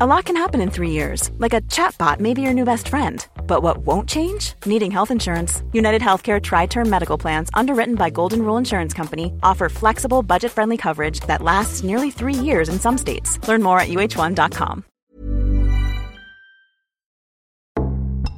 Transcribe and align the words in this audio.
A 0.00 0.06
lot 0.08 0.24
can 0.24 0.36
happen 0.36 0.60
in 0.60 0.70
three 0.72 0.90
years, 0.90 1.30
like 1.38 1.52
a 1.52 1.60
chatbot 1.60 2.18
may 2.18 2.34
be 2.34 2.42
your 2.42 2.52
new 2.52 2.64
best 2.64 2.88
friend. 2.88 3.24
But 3.46 3.62
what 3.62 3.86
won't 3.86 4.08
change? 4.08 4.54
Needing 4.66 4.90
health 4.90 5.12
insurance. 5.12 5.62
United 5.72 6.02
Healthcare 6.02 6.42
Tri 6.42 6.66
Term 6.66 6.90
Medical 6.90 7.16
Plans, 7.16 7.48
underwritten 7.54 7.94
by 7.94 8.10
Golden 8.10 8.42
Rule 8.42 8.56
Insurance 8.56 8.92
Company, 8.92 9.32
offer 9.44 9.68
flexible, 9.68 10.24
budget 10.24 10.50
friendly 10.50 10.76
coverage 10.76 11.20
that 11.28 11.42
lasts 11.42 11.84
nearly 11.84 12.10
three 12.10 12.34
years 12.34 12.68
in 12.68 12.80
some 12.80 12.98
states. 12.98 13.38
Learn 13.46 13.62
more 13.62 13.78
at 13.78 13.86
uh1.com. 13.86 14.84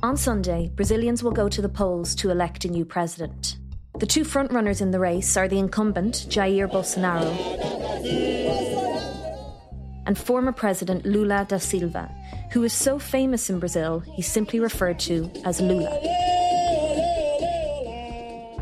On 0.03 0.17
Sunday, 0.19 0.71
Brazilians 0.75 1.23
will 1.23 1.33
go 1.33 1.49
to 1.49 1.63
the 1.63 1.71
polls 1.71 2.15
to 2.17 2.29
elect 2.29 2.67
a 2.67 2.69
new 2.69 2.85
president. 2.85 3.57
The 3.99 4.05
two 4.05 4.25
frontrunners 4.25 4.83
in 4.83 4.91
the 4.91 5.01
race 5.01 5.39
are 5.39 5.49
the 5.49 5.59
incumbent, 5.59 6.27
Jair 6.29 6.71
Bolsonaro, 6.71 7.33
and 10.07 10.17
former 10.17 10.53
President 10.53 11.05
Lula 11.05 11.45
da 11.49 11.59
Silva, 11.59 12.11
who 12.53 12.63
is 12.65 12.73
so 12.73 12.99
famous 12.99 13.51
in 13.51 13.59
Brazil 13.59 14.01
he's 14.01 14.31
simply 14.31 14.61
referred 14.61 14.99
to 15.01 15.31
as 15.45 15.61
Lula. 15.61 15.91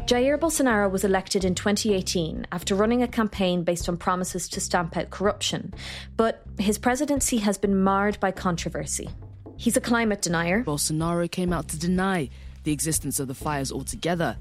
Jair 0.06 0.38
Bolsonaro 0.38 0.90
was 0.90 1.02
elected 1.02 1.46
in 1.46 1.54
2018 1.54 2.46
after 2.52 2.74
running 2.74 3.02
a 3.02 3.08
campaign 3.08 3.64
based 3.64 3.88
on 3.88 3.96
promises 3.96 4.48
to 4.50 4.60
stamp 4.60 4.96
out 4.98 5.08
corruption, 5.10 5.72
but 6.18 6.42
his 6.58 6.76
presidency 6.76 7.38
has 7.38 7.56
been 7.56 7.82
marred 7.82 8.20
by 8.20 8.30
controversy. 8.30 9.08
He's 9.56 9.78
a 9.78 9.80
climate 9.80 10.20
denier. 10.20 10.62
Bolsonaro 10.62 11.30
came 11.30 11.54
out 11.54 11.68
to 11.68 11.78
deny 11.78 12.28
the 12.64 12.72
existence 12.72 13.18
of 13.18 13.28
the 13.28 13.34
fires 13.34 13.72
altogether. 13.72 14.36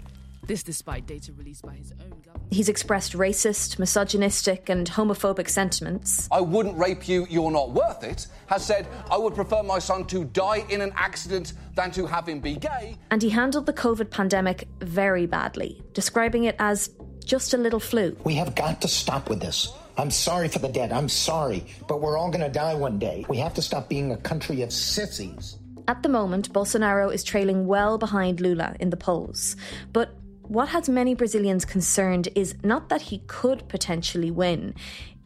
This 0.45 0.61
despite 0.61 1.05
data 1.05 1.31
released 1.33 1.63
by 1.63 1.73
his 1.73 1.93
own 1.93 2.09
government. 2.19 2.51
He's 2.51 2.67
expressed 2.67 3.13
racist, 3.13 3.79
misogynistic, 3.79 4.67
and 4.67 4.89
homophobic 4.89 5.47
sentiments. 5.47 6.27
I 6.31 6.41
wouldn't 6.41 6.77
rape 6.77 7.07
you, 7.07 7.25
you're 7.29 7.51
not 7.51 7.71
worth 7.71 8.03
it, 8.03 8.27
has 8.47 8.65
said, 8.65 8.87
I 9.09 9.17
would 9.17 9.35
prefer 9.35 9.63
my 9.63 9.79
son 9.79 10.05
to 10.07 10.25
die 10.25 10.65
in 10.69 10.81
an 10.81 10.91
accident 10.97 11.53
than 11.75 11.91
to 11.91 12.05
have 12.05 12.27
him 12.27 12.41
be 12.41 12.55
gay. 12.55 12.97
And 13.09 13.21
he 13.21 13.29
handled 13.29 13.67
the 13.67 13.73
COVID 13.73 14.09
pandemic 14.09 14.67
very 14.81 15.25
badly, 15.25 15.81
describing 15.93 16.43
it 16.43 16.57
as 16.59 16.89
just 17.23 17.53
a 17.53 17.57
little 17.57 17.79
flu. 17.79 18.17
We 18.25 18.35
have 18.35 18.53
got 18.53 18.81
to 18.81 18.89
stop 18.89 19.29
with 19.29 19.39
this. 19.39 19.71
I'm 19.97 20.11
sorry 20.11 20.49
for 20.49 20.59
the 20.59 20.67
dead. 20.67 20.91
I'm 20.91 21.07
sorry. 21.07 21.65
But 21.87 22.01
we're 22.01 22.17
all 22.17 22.29
going 22.29 22.43
to 22.43 22.49
die 22.49 22.73
one 22.73 22.99
day. 22.99 23.25
We 23.29 23.37
have 23.37 23.53
to 23.53 23.61
stop 23.61 23.87
being 23.87 24.11
a 24.11 24.17
country 24.17 24.61
of 24.61 24.73
sissies. 24.73 25.57
At 25.87 26.03
the 26.03 26.09
moment, 26.09 26.51
Bolsonaro 26.51 27.13
is 27.13 27.23
trailing 27.23 27.67
well 27.67 27.97
behind 27.97 28.41
Lula 28.41 28.75
in 28.79 28.89
the 28.89 28.97
polls. 28.97 29.55
But 29.91 30.15
what 30.47 30.69
has 30.69 30.89
many 30.89 31.15
Brazilians 31.15 31.65
concerned 31.65 32.29
is 32.35 32.55
not 32.63 32.89
that 32.89 33.03
he 33.03 33.19
could 33.27 33.67
potentially 33.69 34.31
win, 34.31 34.75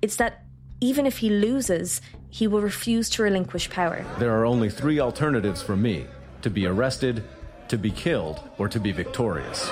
it's 0.01 0.15
that 0.17 0.43
even 0.79 1.05
if 1.05 1.17
he 1.17 1.29
loses, 1.29 2.01
he 2.29 2.47
will 2.47 2.61
refuse 2.61 3.09
to 3.09 3.23
relinquish 3.23 3.69
power. 3.69 4.05
There 4.19 4.31
are 4.31 4.45
only 4.45 4.69
three 4.69 4.99
alternatives 4.99 5.61
for 5.61 5.75
me 5.75 6.05
to 6.41 6.49
be 6.49 6.65
arrested, 6.65 7.23
to 7.67 7.77
be 7.77 7.91
killed, 7.91 8.41
or 8.57 8.69
to 8.69 8.79
be 8.79 8.91
victorious. 8.91 9.69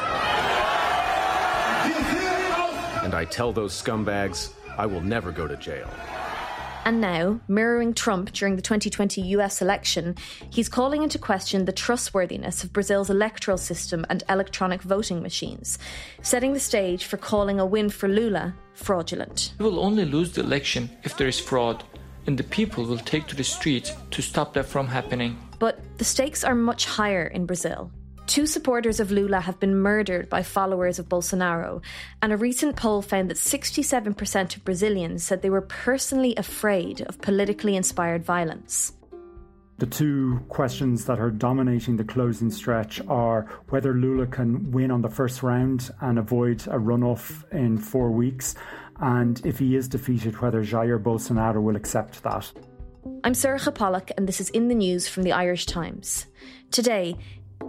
And 3.04 3.14
I 3.14 3.26
tell 3.26 3.54
those 3.54 3.80
scumbags, 3.80 4.52
I 4.78 4.88
will 4.88 5.02
never 5.02 5.32
go 5.32 5.48
to 5.48 5.56
jail. 5.58 5.90
And 6.86 7.02
now, 7.02 7.40
mirroring 7.48 7.96
Trump 7.96 8.32
during 8.32 8.56
the 8.56 8.62
2020 8.62 9.20
US 9.22 9.60
election, 9.60 10.16
he's 10.52 10.70
calling 10.70 11.02
into 11.02 11.18
question 11.18 11.66
the 11.66 11.72
trustworthiness 11.72 12.64
of 12.64 12.72
Brazil's 12.72 13.10
electoral 13.10 13.58
system 13.58 14.06
and 14.08 14.24
electronic 14.30 14.84
voting 14.84 15.24
machines, 15.24 15.80
setting 16.22 16.54
the 16.54 16.60
stage 16.60 17.06
for 17.06 17.18
calling 17.18 17.60
a 17.60 17.66
win 17.66 17.90
for 17.90 18.08
Lula 18.08 18.54
fraudulent. 18.76 19.56
We 19.58 19.66
will 19.66 19.80
only 19.80 20.06
lose 20.06 20.34
the 20.34 20.42
election 20.42 20.92
if 21.04 21.18
there 21.18 21.28
is 21.28 21.40
fraud, 21.40 21.84
and 22.28 22.38
the 22.38 22.44
people 22.44 22.86
will 22.86 23.00
take 23.00 23.26
to 23.28 23.36
the 23.36 23.44
streets 23.44 23.92
to 24.12 24.22
stop 24.22 24.54
that 24.54 24.66
from 24.66 24.86
happening. 24.86 25.40
But 25.58 25.80
the 25.98 26.06
stakes 26.06 26.44
are 26.44 26.54
much 26.54 26.86
higher 26.86 27.26
in 27.26 27.48
Brazil. 27.48 27.90
Two 28.28 28.48
supporters 28.48 29.00
of 29.00 29.12
Lula 29.12 29.40
have 29.40 29.60
been 29.60 29.76
murdered 29.76 30.30
by 30.30 30.42
followers 30.42 30.98
of 30.98 31.08
Bolsonaro, 31.08 31.84
and 32.24 32.34
a 32.34 32.38
recent 32.38 32.76
poll 32.76 33.04
found 33.04 33.30
that 33.30 33.38
67% 33.38 34.58
of 34.58 34.66
Brazilians 34.66 35.24
said 35.24 35.42
they 35.42 35.50
were 35.52 35.62
personally 35.62 36.36
afraid 36.36 37.02
of 37.02 37.22
politically 37.22 37.76
inspired 37.76 38.26
violence. 38.26 38.94
The 39.78 39.86
two 39.86 40.40
questions 40.50 41.06
that 41.06 41.20
are 41.20 41.30
dominating 41.30 41.98
the 41.98 42.04
closing 42.04 42.50
stretch 42.50 43.00
are 43.08 43.46
whether 43.70 43.94
Lula 43.94 44.26
can 44.26 44.72
win 44.72 44.90
on 44.90 45.02
the 45.02 45.10
first 45.10 45.44
round 45.44 45.92
and 46.02 46.18
avoid 46.18 46.62
a 46.68 46.80
runoff 46.80 47.44
in 47.52 47.78
four 47.78 48.10
weeks, 48.10 48.56
and 49.02 49.46
if 49.46 49.60
he 49.60 49.76
is 49.76 49.88
defeated, 49.88 50.42
whether 50.42 50.64
Jair 50.64 50.98
Bolsonaro 50.98 51.62
will 51.62 51.76
accept 51.76 52.24
that. 52.24 52.52
I'm 53.24 53.34
Sorcha 53.34 53.72
Pollak, 53.72 54.12
and 54.18 54.28
this 54.28 54.42
is 54.42 54.50
in 54.50 54.68
the 54.68 54.76
news 54.76 55.08
from 55.08 55.24
the 55.24 55.32
Irish 55.32 55.68
Times. 55.68 56.26
Today, 56.72 57.16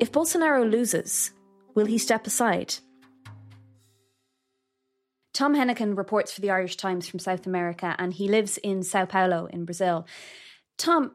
if 0.01 0.13
Bolsonaro 0.13 0.69
loses, 0.71 1.33
will 1.75 1.87
he 1.87 1.99
step 1.99 2.27
aside? 2.27 2.77
Tom 5.33 5.55
Hennigan 5.55 5.97
reports 5.97 6.33
for 6.33 6.41
the 6.41 6.51
Irish 6.51 6.77
Times 6.77 7.07
from 7.07 7.19
South 7.19 7.47
America 7.47 7.95
and 7.99 8.15
he 8.15 8.29
lives 8.29 8.57
in 8.59 8.83
Sao 8.83 9.05
Paulo 9.05 9.47
in 9.47 9.67
Brazil. 9.67 10.07
Tom, 10.79 11.13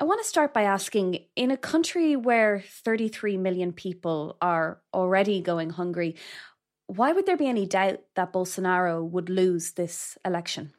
I 0.00 0.04
want 0.04 0.20
to 0.20 0.28
start 0.28 0.52
by 0.52 0.62
asking 0.62 1.20
in 1.36 1.50
a 1.50 1.56
country 1.56 2.16
where 2.16 2.64
33 2.66 3.36
million 3.36 3.72
people 3.72 4.36
are 4.40 4.80
already 4.92 5.40
going 5.40 5.70
hungry, 5.70 6.16
why 6.86 7.12
would 7.12 7.26
there 7.26 7.36
be 7.36 7.46
any 7.46 7.66
doubt 7.66 8.00
that 8.16 8.32
Bolsonaro 8.32 9.08
would 9.08 9.28
lose 9.28 9.72
this 9.72 10.18
election? 10.24 10.72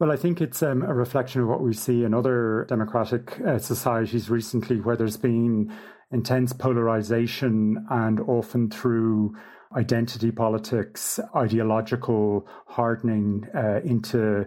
Well, 0.00 0.10
I 0.10 0.16
think 0.16 0.40
it's 0.40 0.62
um, 0.62 0.80
a 0.80 0.94
reflection 0.94 1.42
of 1.42 1.48
what 1.48 1.60
we 1.60 1.74
see 1.74 2.04
in 2.04 2.14
other 2.14 2.64
democratic 2.70 3.38
uh, 3.42 3.58
societies 3.58 4.30
recently, 4.30 4.80
where 4.80 4.96
there's 4.96 5.18
been 5.18 5.70
intense 6.10 6.54
polarization 6.54 7.86
and 7.90 8.18
often 8.20 8.70
through 8.70 9.36
identity 9.76 10.30
politics, 10.30 11.20
ideological 11.36 12.48
hardening 12.66 13.46
uh, 13.54 13.80
into 13.84 14.46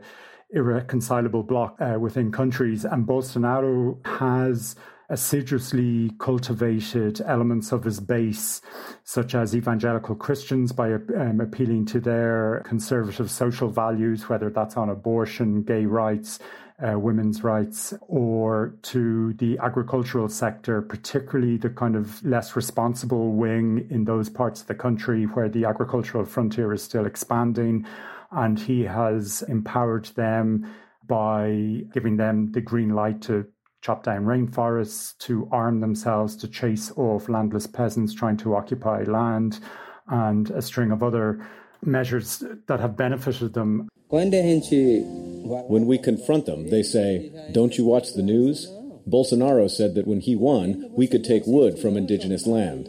irreconcilable 0.50 1.44
block 1.44 1.80
uh, 1.80 2.00
within 2.00 2.32
countries. 2.32 2.84
And 2.84 3.06
Bolsonaro 3.06 4.04
has 4.08 4.76
assiduously 5.10 6.12
cultivated 6.20 7.22
elements 7.22 7.72
of 7.72 7.84
his 7.84 8.00
base, 8.00 8.62
such 9.04 9.36
as 9.36 9.56
evangelical 9.56 10.16
Christians, 10.16 10.72
by 10.72 10.94
um, 10.94 11.40
appealing 11.42 11.86
to 11.88 12.00
their 12.00 12.64
conservative 12.66 13.30
social 13.30 13.70
values, 13.70 14.30
whether 14.30 14.50
that's 14.50 14.78
on 14.78 14.90
abortion, 14.90 15.64
gay 15.64 15.86
rights, 15.86 16.40
uh, 16.82 16.98
women's 16.98 17.44
rights, 17.44 17.94
or 18.02 18.76
to 18.82 19.34
the 19.34 19.58
agricultural 19.60 20.28
sector, 20.28 20.82
particularly 20.82 21.58
the 21.58 21.70
kind 21.70 21.96
of 21.96 22.24
less 22.26 22.56
responsible 22.56 23.34
wing 23.34 23.88
in 23.90 24.06
those 24.06 24.30
parts 24.30 24.62
of 24.62 24.68
the 24.68 24.76
country 24.76 25.26
where 25.26 25.50
the 25.50 25.66
agricultural 25.66 26.26
frontier 26.26 26.74
is 26.74 26.82
still 26.82 27.06
expanding. 27.06 27.86
And 28.32 28.60
he 28.60 28.82
has 28.82 29.44
empowered 29.44 30.06
them 30.16 30.74
by 31.06 31.82
giving 31.94 32.18
them 32.18 32.52
the 32.54 32.62
green 32.62 32.90
light 32.96 33.22
to 33.24 33.46
chop 33.84 34.04
down 34.04 34.24
rainforests, 34.24 35.18
to 35.20 35.48
arm 35.52 35.82
themselves 35.82 36.38
to 36.38 36.48
chase 36.48 36.92
off 36.96 37.28
landless 37.28 37.68
peasants 37.68 38.14
trying 38.14 38.38
to 38.38 38.56
occupy 38.56 39.04
land, 39.04 39.60
and 40.08 40.50
a 40.52 40.62
string 40.62 40.92
of 40.92 41.04
other 41.04 41.46
measures 41.82 42.42
that 42.68 42.80
have 42.80 42.96
benefited 42.96 43.54
them. 43.54 43.90
When 44.08 45.86
we 45.86 45.98
confront 45.98 46.46
them, 46.46 46.70
they 46.70 46.82
say, 46.82 47.32
Don't 47.52 47.78
you 47.78 47.84
watch 47.84 48.14
the 48.14 48.24
news? 48.24 48.68
Bolsonaro 49.08 49.70
said 49.70 49.96
that 49.96 50.08
when 50.08 50.22
he 50.22 50.34
won, 50.36 50.90
we 50.96 51.08
could 51.08 51.26
take 51.26 51.44
wood 51.46 51.78
from 51.78 51.98
indigenous 51.98 52.48
land. 52.48 52.88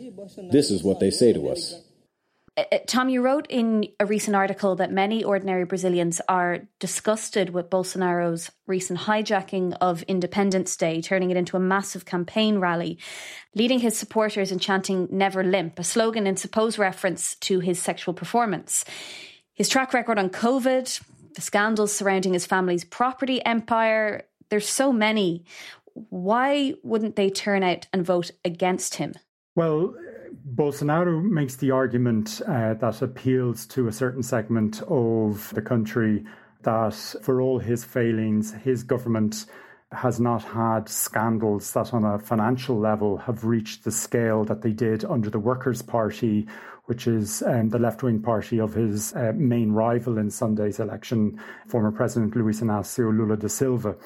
This 0.52 0.70
is 0.70 0.84
what 0.84 1.00
they 1.00 1.10
say 1.10 1.32
to 1.32 1.48
us. 1.48 1.83
Uh, 2.56 2.64
uh, 2.70 2.78
Tom, 2.86 3.08
you 3.08 3.20
wrote 3.20 3.46
in 3.48 3.88
a 3.98 4.06
recent 4.06 4.36
article 4.36 4.76
that 4.76 4.92
many 4.92 5.24
ordinary 5.24 5.64
Brazilians 5.64 6.20
are 6.28 6.60
disgusted 6.78 7.50
with 7.50 7.70
Bolsonaro's 7.70 8.50
recent 8.66 9.00
hijacking 9.00 9.76
of 9.80 10.02
Independence 10.04 10.76
Day, 10.76 11.00
turning 11.00 11.30
it 11.30 11.36
into 11.36 11.56
a 11.56 11.60
massive 11.60 12.04
campaign 12.04 12.58
rally, 12.58 12.98
leading 13.54 13.80
his 13.80 13.96
supporters 13.96 14.52
in 14.52 14.58
chanting 14.58 15.08
Never 15.10 15.42
Limp, 15.42 15.78
a 15.78 15.84
slogan 15.84 16.26
in 16.26 16.36
supposed 16.36 16.78
reference 16.78 17.34
to 17.36 17.60
his 17.60 17.80
sexual 17.80 18.14
performance. 18.14 18.84
His 19.52 19.68
track 19.68 19.92
record 19.92 20.18
on 20.18 20.30
COVID, 20.30 21.02
the 21.34 21.40
scandals 21.40 21.92
surrounding 21.94 22.32
his 22.32 22.46
family's 22.46 22.84
property 22.84 23.44
empire, 23.44 24.26
there's 24.50 24.68
so 24.68 24.92
many. 24.92 25.44
why 25.94 26.74
wouldn't 26.82 27.14
they 27.14 27.30
turn 27.30 27.62
out 27.62 27.86
and 27.92 28.04
vote 28.04 28.30
against 28.44 28.96
him? 28.96 29.14
Well, 29.54 29.94
Bolsonaro 30.46 31.22
makes 31.22 31.56
the 31.56 31.70
argument 31.70 32.42
uh, 32.46 32.74
that 32.74 33.00
appeals 33.00 33.64
to 33.66 33.88
a 33.88 33.92
certain 33.92 34.22
segment 34.22 34.82
of 34.88 35.50
the 35.54 35.62
country 35.62 36.24
that 36.62 36.94
for 37.22 37.40
all 37.40 37.58
his 37.58 37.84
failings, 37.84 38.52
his 38.52 38.82
government 38.82 39.46
has 39.92 40.20
not 40.20 40.42
had 40.42 40.88
scandals 40.88 41.72
that 41.72 41.94
on 41.94 42.04
a 42.04 42.18
financial 42.18 42.78
level 42.78 43.16
have 43.16 43.44
reached 43.44 43.84
the 43.84 43.90
scale 43.90 44.44
that 44.44 44.60
they 44.60 44.72
did 44.72 45.04
under 45.04 45.30
the 45.30 45.38
Workers' 45.38 45.82
Party, 45.82 46.46
which 46.86 47.06
is 47.06 47.42
um, 47.42 47.70
the 47.70 47.78
left 47.78 48.02
wing 48.02 48.20
party 48.20 48.60
of 48.60 48.74
his 48.74 49.14
uh, 49.14 49.32
main 49.34 49.72
rival 49.72 50.18
in 50.18 50.30
Sunday's 50.30 50.80
election, 50.80 51.40
former 51.68 51.92
President 51.92 52.36
Luis 52.36 52.60
Inácio 52.60 53.16
Lula 53.16 53.36
da 53.36 53.48
Silva. 53.48 53.96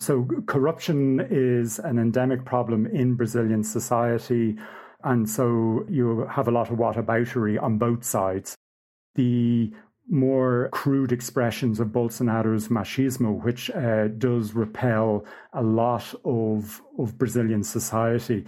So, 0.00 0.26
corruption 0.46 1.20
is 1.30 1.78
an 1.78 1.98
endemic 1.98 2.44
problem 2.44 2.86
in 2.86 3.14
Brazilian 3.14 3.62
society. 3.62 4.56
And 5.04 5.28
so 5.28 5.84
you 5.88 6.26
have 6.30 6.48
a 6.48 6.50
lot 6.50 6.70
of 6.70 6.78
whataboutery 6.78 7.62
on 7.62 7.78
both 7.78 8.04
sides. 8.04 8.56
The 9.14 9.72
more 10.08 10.68
crude 10.72 11.12
expressions 11.12 11.78
of 11.80 11.88
Bolsonaro's 11.88 12.68
machismo, 12.68 13.42
which 13.42 13.70
uh, 13.70 14.08
does 14.08 14.54
repel 14.54 15.24
a 15.52 15.62
lot 15.62 16.14
of, 16.24 16.82
of 16.98 17.16
Brazilian 17.18 17.62
society. 17.62 18.44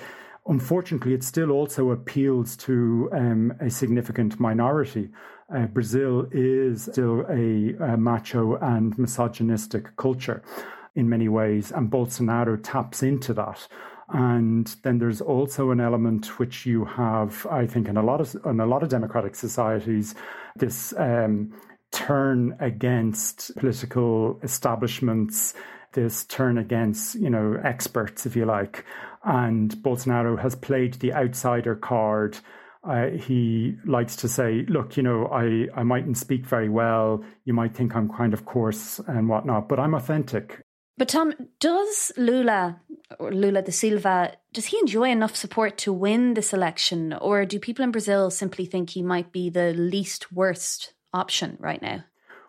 Unfortunately, 0.46 1.12
it 1.12 1.24
still 1.24 1.50
also 1.50 1.90
appeals 1.90 2.56
to 2.56 3.08
um, 3.12 3.52
a 3.60 3.70
significant 3.70 4.38
minority. 4.38 5.10
Uh, 5.54 5.66
Brazil 5.66 6.26
is 6.32 6.84
still 6.84 7.24
a, 7.28 7.74
a 7.80 7.96
macho 7.96 8.56
and 8.56 8.98
misogynistic 8.98 9.96
culture 9.96 10.42
in 10.94 11.08
many 11.08 11.28
ways, 11.28 11.70
and 11.72 11.90
Bolsonaro 11.90 12.58
taps 12.62 13.02
into 13.02 13.34
that. 13.34 13.68
And 14.08 14.66
then 14.82 14.98
there's 14.98 15.20
also 15.20 15.70
an 15.70 15.80
element 15.80 16.38
which 16.38 16.64
you 16.64 16.84
have, 16.84 17.46
I 17.50 17.66
think, 17.66 17.88
in 17.88 17.96
a 17.96 18.02
lot 18.02 18.20
of 18.20 18.36
in 18.44 18.60
a 18.60 18.66
lot 18.66 18.82
of 18.82 18.88
democratic 18.88 19.34
societies, 19.34 20.14
this 20.54 20.94
um, 20.96 21.52
turn 21.90 22.56
against 22.60 23.56
political 23.56 24.38
establishments, 24.44 25.54
this 25.92 26.24
turn 26.26 26.56
against 26.58 27.16
you 27.16 27.30
know 27.30 27.60
experts, 27.64 28.26
if 28.26 28.36
you 28.36 28.44
like. 28.44 28.84
And 29.24 29.74
Bolsonaro 29.78 30.40
has 30.40 30.54
played 30.54 30.94
the 30.94 31.12
outsider 31.12 31.74
card. 31.74 32.38
Uh, 32.88 33.08
he 33.08 33.76
likes 33.84 34.14
to 34.14 34.28
say, 34.28 34.64
look, 34.68 34.96
you 34.96 35.02
know, 35.02 35.26
I, 35.26 35.66
I 35.74 35.82
mightn't 35.82 36.16
speak 36.16 36.46
very 36.46 36.68
well. 36.68 37.24
You 37.44 37.52
might 37.52 37.74
think 37.74 37.96
I'm 37.96 38.08
kind 38.08 38.32
of 38.32 38.44
coarse 38.44 39.00
and 39.08 39.28
whatnot, 39.28 39.68
but 39.68 39.80
I'm 39.80 39.94
authentic. 39.94 40.62
But 40.96 41.08
Tom, 41.08 41.34
does 41.60 42.12
Lula 42.16 42.80
or 43.18 43.32
Lula 43.32 43.62
da 43.62 43.70
Silva 43.70 44.32
does 44.52 44.66
he 44.66 44.78
enjoy 44.78 45.10
enough 45.10 45.36
support 45.36 45.78
to 45.78 45.92
win 45.92 46.34
this 46.34 46.52
election, 46.52 47.12
or 47.12 47.44
do 47.44 47.58
people 47.58 47.84
in 47.84 47.90
Brazil 47.90 48.30
simply 48.30 48.66
think 48.66 48.90
he 48.90 49.02
might 49.02 49.32
be 49.32 49.50
the 49.50 49.72
least 49.74 50.32
worst 50.32 50.94
option 51.12 51.56
right 51.60 51.82
now? 51.82 52.04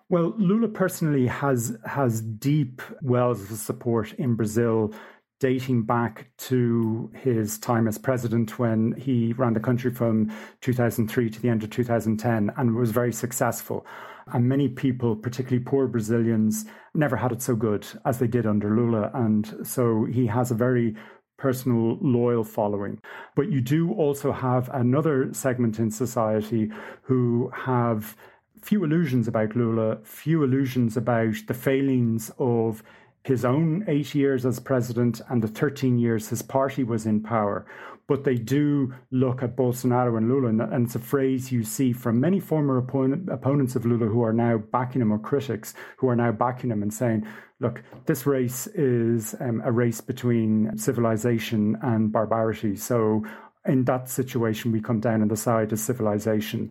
Well, 0.09 0.33
Lula 0.38 0.69
personally 0.69 1.27
has 1.27 1.77
has 1.86 2.21
deep 2.21 2.81
wells 3.01 3.51
of 3.51 3.57
support 3.57 4.13
in 4.13 4.36
Brazil 4.36 4.94
dating 5.39 5.83
back 5.83 6.31
to 6.38 7.12
his 7.13 7.60
time 7.60 7.88
as 7.88 7.98
president 7.98 8.57
when 8.57 8.94
he 8.94 9.33
ran 9.33 9.53
the 9.53 9.60
country 9.60 9.92
from 9.92 10.31
2003 10.62 11.30
to 11.30 11.42
the 11.42 11.50
end 11.50 11.63
of 11.63 11.69
2010 11.69 12.51
and 12.57 12.75
was 12.75 12.92
very 12.92 13.13
successful. 13.13 13.86
And 14.33 14.47
many 14.47 14.68
people, 14.68 15.15
particularly 15.15 15.63
poor 15.63 15.88
Brazilians, 15.88 16.65
never 16.94 17.15
had 17.15 17.31
it 17.31 17.41
so 17.41 17.56
good 17.56 17.88
as 18.06 18.19
they 18.19 18.27
did 18.27 18.45
under 18.45 18.75
Lula. 18.75 19.12
And 19.13 19.65
so 19.65 20.06
he 20.06 20.27
has 20.27 20.51
a 20.51 20.56
very 20.56 20.95
personal, 21.38 21.97
loyal 22.01 22.44
following. 22.44 23.00
But 23.35 23.51
you 23.51 23.62
do 23.62 23.94
also 23.94 24.31
have 24.31 24.69
another 24.69 25.33
segment 25.33 25.79
in 25.79 25.91
society 25.91 26.71
who 27.03 27.51
have 27.53 28.15
few 28.62 28.83
illusions 28.83 29.27
about 29.27 29.56
Lula, 29.56 30.00
few 30.03 30.44
illusions 30.44 30.97
about 30.97 31.35
the 31.47 31.53
failings 31.53 32.31
of 32.39 32.83
his 33.27 33.44
own 33.44 33.83
eight 33.89 34.15
years 34.15 34.45
as 34.45 34.57
president 34.57 35.19
and 35.27 35.44
the 35.44 35.50
13 35.50 36.00
years 36.00 36.29
his 36.29 36.41
party 36.41 36.81
was 36.81 37.06
in 37.06 37.21
power. 37.21 37.65
But 38.07 38.24
they 38.24 38.35
do 38.35 38.94
look 39.12 39.44
at 39.44 39.57
Bolsonaro 39.57 40.18
and 40.18 40.29
Lula, 40.29 40.47
and 40.47 40.85
it's 40.85 40.95
a 40.95 41.00
phrase 41.00 41.51
you 41.51 41.65
see 41.65 41.91
from 41.91 42.21
many 42.21 42.39
former 42.39 42.77
opponent, 42.77 43.27
opponents 43.29 43.75
of 43.75 43.85
Lula 43.85 44.06
who 44.06 44.24
are 44.24 44.31
now 44.31 44.57
backing 44.57 45.01
him, 45.01 45.12
or 45.12 45.19
critics 45.19 45.74
who 45.97 46.07
are 46.07 46.15
now 46.15 46.31
backing 46.31 46.71
him 46.71 46.81
and 46.81 46.94
saying, 46.94 47.27
look, 47.59 47.83
this 48.06 48.25
race 48.25 48.65
is 48.68 49.35
um, 49.41 49.62
a 49.65 49.74
race 49.74 50.00
between 50.00 50.77
civilization 50.77 51.77
and 51.81 52.13
barbarity. 52.13 52.77
So 52.77 53.25
in 53.65 53.83
that 53.83 54.07
situation, 54.07 54.71
we 54.71 54.79
come 54.79 55.01
down 55.01 55.21
on 55.21 55.27
the 55.27 55.35
side 55.35 55.74
of 55.74 55.79
civilization. 55.79 56.69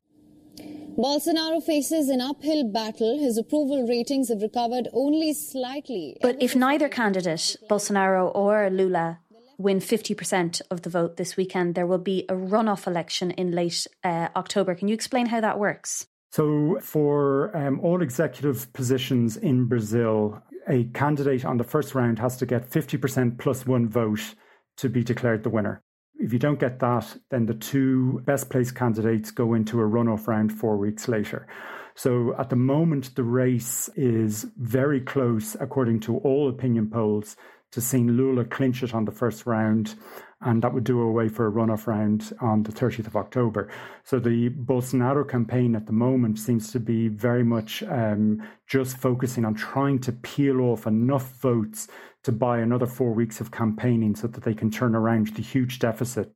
Bolsonaro 0.97 1.63
faces 1.63 2.09
an 2.09 2.23
uphill 2.23 2.65
battle. 2.73 3.19
His 3.19 3.37
approval 3.37 3.87
ratings 3.87 4.31
have 4.31 4.41
recovered 4.41 4.89
only 4.95 5.35
slightly. 5.35 6.17
But 6.23 6.41
if 6.41 6.57
neither 6.57 6.89
candidate, 6.89 7.57
Bolsonaro 7.69 8.35
or 8.35 8.71
Lula, 8.71 9.19
win 9.59 9.81
50% 9.81 10.63
of 10.71 10.83
the 10.83 10.91
vote 10.91 11.19
this 11.19 11.37
weekend, 11.37 11.75
there 11.75 11.87
will 11.87 11.99
be 11.99 12.25
a 12.31 12.35
runoff 12.35 12.87
election 12.87 13.31
in 13.33 13.51
late 13.53 13.87
uh, 14.05 14.29
October. 14.35 14.75
Can 14.75 14.89
you 14.89 14.95
explain 14.95 15.27
how 15.27 15.43
that 15.43 15.59
works? 15.59 16.07
So, 16.33 16.79
for 16.81 17.55
um, 17.55 17.79
all 17.81 18.01
executive 18.01 18.73
positions 18.73 19.37
in 19.37 19.67
Brazil, 19.67 20.43
a 20.67 20.85
candidate 20.95 21.45
on 21.45 21.59
the 21.59 21.65
first 21.65 21.95
round 21.95 22.19
has 22.21 22.39
to 22.39 22.47
get 22.47 22.71
50% 22.71 23.39
plus 23.39 23.67
one 23.67 23.87
vote 23.87 24.35
to 24.79 24.89
be 24.89 25.05
declared 25.05 25.43
the 25.43 25.51
winner. 25.51 25.83
If 26.27 26.33
you 26.33 26.41
don't 26.41 26.59
get 26.59 26.81
that, 26.81 27.19
then 27.31 27.47
the 27.47 27.55
two 27.55 28.21
best 28.25 28.51
placed 28.51 28.75
candidates 28.75 29.31
go 29.31 29.55
into 29.55 29.79
a 29.81 29.85
runoff 29.85 30.27
round 30.27 30.53
four 30.53 30.77
weeks 30.77 31.07
later. 31.07 31.47
So 31.95 32.35
at 32.37 32.51
the 32.51 32.57
moment, 32.57 33.15
the 33.15 33.23
race 33.23 33.89
is 33.95 34.45
very 34.57 35.01
close, 35.01 35.57
according 35.61 36.01
to 36.01 36.17
all 36.19 36.49
opinion 36.49 36.91
polls, 36.91 37.37
to 37.71 37.81
seeing 37.81 38.09
Lula 38.09 38.45
clinch 38.45 38.83
it 38.83 38.93
on 38.93 39.05
the 39.05 39.13
first 39.13 39.47
round. 39.47 39.95
And 40.41 40.63
that 40.63 40.75
would 40.75 40.83
do 40.83 41.01
away 41.01 41.29
for 41.29 41.47
a 41.47 41.53
runoff 41.53 41.87
round 41.87 42.33
on 42.41 42.65
the 42.65 42.73
30th 42.73 43.07
of 43.07 43.15
October. 43.15 43.71
So 44.03 44.19
the 44.19 44.51
Bolsonaro 44.51 45.29
campaign 45.29 45.77
at 45.77 45.87
the 45.87 45.93
moment 45.93 46.41
seems 46.41 46.73
to 46.73 46.81
be 46.81 47.07
very 47.07 47.45
much 47.45 47.85
um, 47.85 48.43
just 48.67 48.97
focusing 48.99 49.45
on 49.45 49.55
trying 49.55 50.01
to 50.01 50.13
peel 50.13 50.61
off 50.61 50.89
enough 50.89 51.41
votes 51.41 51.87
to 52.27 52.33
buy 52.33 52.59
another 52.59 52.87
four 52.87 53.13
weeks 53.13 53.41
of 53.41 53.53
campaigning 53.53 54.17
so 54.17 54.27
that 54.27 54.43
they 54.43 54.53
can 54.53 54.69
turn 54.69 54.97
around 54.97 55.29
the 55.37 55.43
huge 55.43 55.79
deficit. 55.79 56.33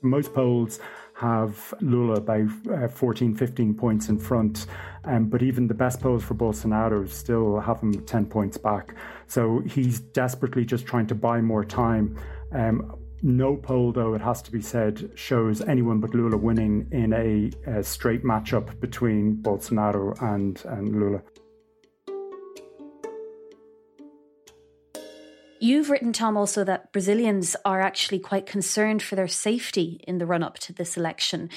Most 0.00 0.32
polls 0.32 0.78
have 1.14 1.74
Lula 1.80 2.20
by 2.20 2.46
uh, 2.72 2.86
14, 2.86 3.34
15 3.34 3.74
points 3.74 4.08
in 4.08 4.16
front, 4.16 4.66
um, 5.04 5.24
but 5.24 5.42
even 5.42 5.66
the 5.66 5.74
best 5.74 6.00
polls 6.00 6.22
for 6.22 6.34
Bolsonaro 6.34 7.08
still 7.08 7.58
have 7.58 7.80
him 7.80 7.94
10 8.06 8.26
points 8.26 8.56
back. 8.56 8.94
So 9.26 9.58
he's 9.66 9.98
desperately 9.98 10.64
just 10.64 10.86
trying 10.86 11.08
to 11.08 11.16
buy 11.16 11.40
more 11.40 11.64
time. 11.64 12.16
Um, 12.52 12.96
no 13.22 13.56
poll, 13.56 13.90
though, 13.90 14.14
it 14.14 14.20
has 14.20 14.40
to 14.42 14.52
be 14.52 14.62
said, 14.62 15.10
shows 15.16 15.62
anyone 15.62 15.98
but 15.98 16.14
Lula 16.14 16.36
winning 16.36 16.86
in 16.92 17.12
a, 17.12 17.50
a 17.68 17.82
straight 17.82 18.22
matchup 18.22 18.78
between 18.78 19.36
Bolsonaro 19.42 20.16
and, 20.22 20.62
and 20.64 20.94
Lula. 20.94 21.22
You've 25.62 25.90
written, 25.90 26.14
Tom, 26.14 26.38
also 26.38 26.64
that 26.64 26.90
Brazilians 26.90 27.54
are 27.66 27.82
actually 27.82 28.18
quite 28.18 28.46
concerned 28.46 29.02
for 29.02 29.14
their 29.14 29.28
safety 29.28 30.02
in 30.08 30.16
the 30.16 30.24
run 30.24 30.42
up 30.42 30.58
to 30.60 30.72
this 30.72 30.96
election. 30.96 31.50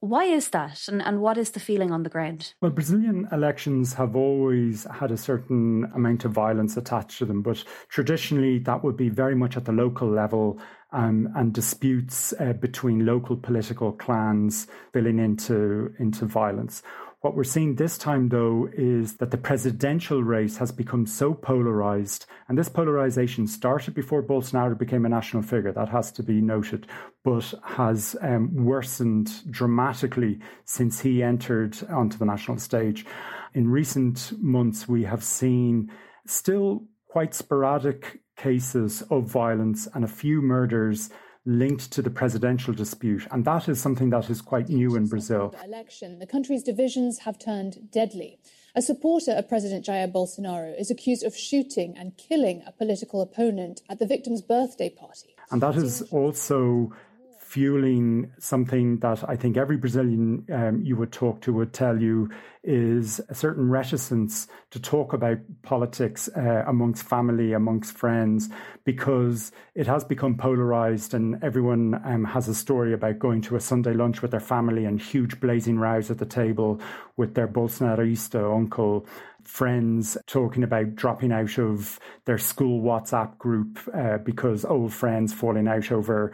Why 0.00 0.26
is 0.26 0.50
that, 0.50 0.86
and, 0.86 1.02
and 1.02 1.20
what 1.20 1.36
is 1.36 1.50
the 1.50 1.58
feeling 1.58 1.90
on 1.90 2.04
the 2.04 2.08
ground? 2.08 2.54
Well, 2.60 2.70
Brazilian 2.70 3.26
elections 3.32 3.94
have 3.94 4.14
always 4.14 4.84
had 4.84 5.10
a 5.10 5.16
certain 5.16 5.90
amount 5.92 6.24
of 6.24 6.30
violence 6.30 6.76
attached 6.76 7.18
to 7.18 7.24
them, 7.24 7.42
but 7.42 7.64
traditionally 7.88 8.60
that 8.60 8.84
would 8.84 8.96
be 8.96 9.08
very 9.08 9.34
much 9.34 9.56
at 9.56 9.64
the 9.64 9.72
local 9.72 10.08
level 10.08 10.60
um, 10.92 11.28
and 11.34 11.52
disputes 11.52 12.32
uh, 12.38 12.52
between 12.52 13.06
local 13.06 13.36
political 13.36 13.90
clans 13.90 14.68
spilling 14.90 15.18
into 15.18 15.92
into 15.98 16.26
violence. 16.26 16.82
What 17.20 17.34
we're 17.34 17.42
seeing 17.42 17.74
this 17.74 17.98
time, 17.98 18.28
though, 18.28 18.68
is 18.72 19.16
that 19.16 19.32
the 19.32 19.38
presidential 19.38 20.22
race 20.22 20.58
has 20.58 20.70
become 20.70 21.04
so 21.04 21.34
polarized, 21.34 22.26
and 22.46 22.56
this 22.56 22.68
polarization 22.68 23.48
started 23.48 23.92
before 23.92 24.22
Bolsonaro 24.22 24.78
became 24.78 25.04
a 25.04 25.08
national 25.08 25.42
figure, 25.42 25.72
that 25.72 25.88
has 25.88 26.12
to 26.12 26.22
be 26.22 26.40
noted, 26.40 26.86
but 27.24 27.52
has 27.64 28.14
um, 28.22 28.54
worsened 28.54 29.50
dramatically 29.50 30.38
since 30.64 31.00
he 31.00 31.20
entered 31.20 31.76
onto 31.90 32.18
the 32.18 32.24
national 32.24 32.58
stage. 32.58 33.04
In 33.52 33.68
recent 33.68 34.32
months, 34.38 34.86
we 34.86 35.02
have 35.02 35.24
seen 35.24 35.90
still 36.24 36.84
quite 37.08 37.34
sporadic 37.34 38.20
cases 38.36 39.02
of 39.10 39.24
violence 39.24 39.88
and 39.92 40.04
a 40.04 40.08
few 40.08 40.40
murders 40.40 41.10
linked 41.48 41.90
to 41.92 42.02
the 42.02 42.10
presidential 42.10 42.74
dispute. 42.74 43.26
And 43.30 43.44
that 43.46 43.68
is 43.68 43.80
something 43.80 44.10
that 44.10 44.28
is 44.28 44.42
quite 44.42 44.68
new 44.68 44.94
in 44.96 45.06
Brazil. 45.06 45.54
Election. 45.64 46.18
The 46.18 46.26
country's 46.26 46.62
divisions 46.62 47.20
have 47.20 47.38
turned 47.38 47.90
deadly. 47.90 48.38
A 48.74 48.82
supporter 48.82 49.32
of 49.32 49.48
President 49.48 49.84
Jair 49.84 50.12
Bolsonaro 50.12 50.78
is 50.78 50.90
accused 50.90 51.24
of 51.24 51.34
shooting 51.34 51.96
and 51.96 52.16
killing 52.18 52.62
a 52.66 52.72
political 52.72 53.22
opponent 53.22 53.80
at 53.88 53.98
the 53.98 54.06
victim's 54.06 54.42
birthday 54.42 54.90
party. 54.90 55.34
And 55.50 55.62
that 55.62 55.76
is 55.76 56.02
also 56.12 56.92
fueling 57.48 58.30
something 58.38 58.98
that 58.98 59.26
I 59.26 59.34
think 59.34 59.56
every 59.56 59.78
Brazilian 59.78 60.44
um, 60.52 60.82
you 60.84 60.96
would 60.96 61.12
talk 61.12 61.40
to 61.42 61.52
would 61.54 61.72
tell 61.72 61.98
you 61.98 62.28
is 62.62 63.22
a 63.30 63.34
certain 63.34 63.70
reticence 63.70 64.48
to 64.70 64.78
talk 64.78 65.14
about 65.14 65.38
politics 65.62 66.28
uh, 66.36 66.64
amongst 66.66 67.04
family, 67.04 67.54
amongst 67.54 67.96
friends, 67.96 68.50
because 68.84 69.50
it 69.74 69.86
has 69.86 70.04
become 70.04 70.36
polarized 70.36 71.14
and 71.14 71.42
everyone 71.42 71.98
um, 72.04 72.26
has 72.26 72.48
a 72.48 72.54
story 72.54 72.92
about 72.92 73.18
going 73.18 73.40
to 73.40 73.56
a 73.56 73.60
Sunday 73.60 73.94
lunch 73.94 74.20
with 74.20 74.32
their 74.32 74.40
family 74.40 74.84
and 74.84 75.00
huge 75.00 75.40
blazing 75.40 75.78
rows 75.78 76.10
at 76.10 76.18
the 76.18 76.26
table 76.26 76.78
with 77.16 77.34
their 77.34 77.48
Bolsonarista 77.48 78.54
uncle 78.54 79.06
friends 79.48 80.18
talking 80.26 80.62
about 80.62 80.94
dropping 80.94 81.32
out 81.32 81.58
of 81.58 81.98
their 82.26 82.36
school 82.36 82.82
WhatsApp 82.82 83.38
group 83.38 83.78
uh, 83.94 84.18
because 84.18 84.66
old 84.66 84.92
friends 84.92 85.32
falling 85.32 85.66
out 85.66 85.90
over 85.90 86.32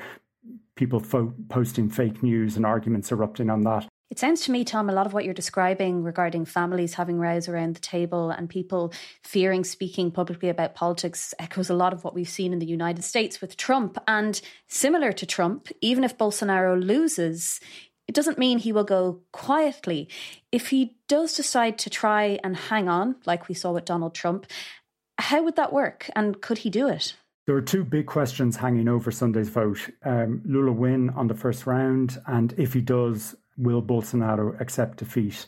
people 0.76 1.00
fo- 1.00 1.34
posting 1.48 1.88
fake 1.88 2.22
news 2.22 2.56
and 2.56 2.66
arguments 2.66 3.12
erupting 3.12 3.50
on 3.50 3.62
that. 3.62 3.86
It 4.10 4.18
sounds 4.18 4.42
to 4.42 4.52
me, 4.52 4.64
Tom, 4.64 4.88
a 4.88 4.92
lot 4.92 5.06
of 5.06 5.12
what 5.12 5.24
you're 5.24 5.34
describing 5.34 6.04
regarding 6.04 6.44
families 6.44 6.94
having 6.94 7.18
rows 7.18 7.48
around 7.48 7.74
the 7.74 7.80
table 7.80 8.30
and 8.30 8.48
people 8.48 8.92
fearing 9.24 9.64
speaking 9.64 10.10
publicly 10.10 10.48
about 10.50 10.74
politics 10.74 11.34
echoes 11.38 11.70
a 11.70 11.74
lot 11.74 11.92
of 11.92 12.04
what 12.04 12.14
we've 12.14 12.28
seen 12.28 12.52
in 12.52 12.58
the 12.58 12.66
United 12.66 13.02
States 13.02 13.40
with 13.40 13.56
Trump. 13.56 13.98
And 14.06 14.40
similar 14.68 15.12
to 15.12 15.26
Trump, 15.26 15.68
even 15.80 16.04
if 16.04 16.18
Bolsonaro 16.18 16.80
loses, 16.80 17.58
it 18.06 18.14
doesn't 18.14 18.38
mean 18.38 18.58
he 18.58 18.72
will 18.72 18.84
go 18.84 19.22
quietly. 19.32 20.08
If 20.52 20.68
he 20.68 20.96
does 21.08 21.34
decide 21.34 21.78
to 21.78 21.90
try 21.90 22.38
and 22.44 22.56
hang 22.56 22.88
on, 22.88 23.16
like 23.26 23.48
we 23.48 23.54
saw 23.54 23.72
with 23.72 23.86
Donald 23.86 24.14
Trump, 24.14 24.46
how 25.18 25.42
would 25.42 25.56
that 25.56 25.72
work? 25.72 26.10
And 26.14 26.40
could 26.40 26.58
he 26.58 26.70
do 26.70 26.88
it? 26.88 27.16
There 27.46 27.56
are 27.56 27.62
two 27.62 27.84
big 27.84 28.06
questions 28.06 28.56
hanging 28.56 28.88
over 28.88 29.10
Sunday's 29.10 29.50
vote. 29.50 29.90
Um, 30.02 30.40
Lula 30.46 30.72
win 30.72 31.10
on 31.10 31.26
the 31.26 31.34
first 31.34 31.66
round, 31.66 32.18
and 32.26 32.54
if 32.56 32.72
he 32.72 32.80
does, 32.80 33.36
will 33.58 33.82
Bolsonaro 33.82 34.58
accept 34.62 34.98
defeat? 34.98 35.44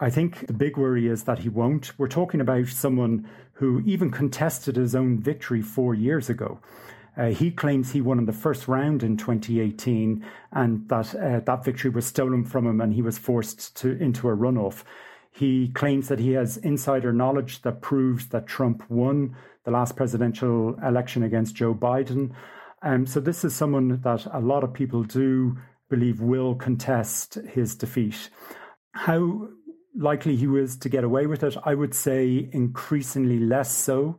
I 0.00 0.10
think 0.10 0.46
the 0.46 0.52
big 0.52 0.76
worry 0.76 1.08
is 1.08 1.24
that 1.24 1.40
he 1.40 1.48
won't. 1.48 1.98
We're 1.98 2.06
talking 2.06 2.40
about 2.40 2.68
someone 2.68 3.28
who 3.54 3.82
even 3.84 4.12
contested 4.12 4.76
his 4.76 4.94
own 4.94 5.18
victory 5.18 5.60
four 5.60 5.92
years 5.92 6.30
ago. 6.30 6.60
Uh, 7.16 7.30
he 7.30 7.50
claims 7.50 7.90
he 7.90 8.00
won 8.00 8.20
in 8.20 8.26
the 8.26 8.32
first 8.32 8.68
round 8.68 9.02
in 9.02 9.16
2018, 9.16 10.24
and 10.52 10.88
that 10.88 11.14
uh, 11.16 11.40
that 11.40 11.64
victory 11.64 11.90
was 11.90 12.06
stolen 12.06 12.44
from 12.44 12.64
him, 12.64 12.80
and 12.80 12.94
he 12.94 13.02
was 13.02 13.18
forced 13.18 13.76
to 13.76 13.90
into 14.00 14.28
a 14.28 14.36
runoff. 14.36 14.84
He 15.32 15.68
claims 15.68 16.08
that 16.08 16.18
he 16.18 16.32
has 16.32 16.58
insider 16.58 17.12
knowledge 17.12 17.62
that 17.62 17.80
proves 17.80 18.28
that 18.28 18.46
Trump 18.46 18.88
won 18.90 19.34
the 19.64 19.70
last 19.70 19.96
presidential 19.96 20.76
election 20.86 21.22
against 21.22 21.54
Joe 21.54 21.74
Biden. 21.74 22.32
Um, 22.82 23.06
so 23.06 23.18
this 23.18 23.44
is 23.44 23.54
someone 23.54 24.00
that 24.02 24.26
a 24.32 24.40
lot 24.40 24.62
of 24.62 24.74
people 24.74 25.04
do 25.04 25.56
believe 25.88 26.20
will 26.20 26.54
contest 26.54 27.34
his 27.48 27.74
defeat. 27.74 28.28
How 28.92 29.48
likely 29.96 30.36
he 30.36 30.46
was 30.46 30.76
to 30.78 30.88
get 30.88 31.04
away 31.04 31.26
with 31.26 31.42
it, 31.42 31.56
I 31.64 31.74
would 31.74 31.94
say 31.94 32.48
increasingly 32.52 33.38
less 33.38 33.74
so, 33.74 34.18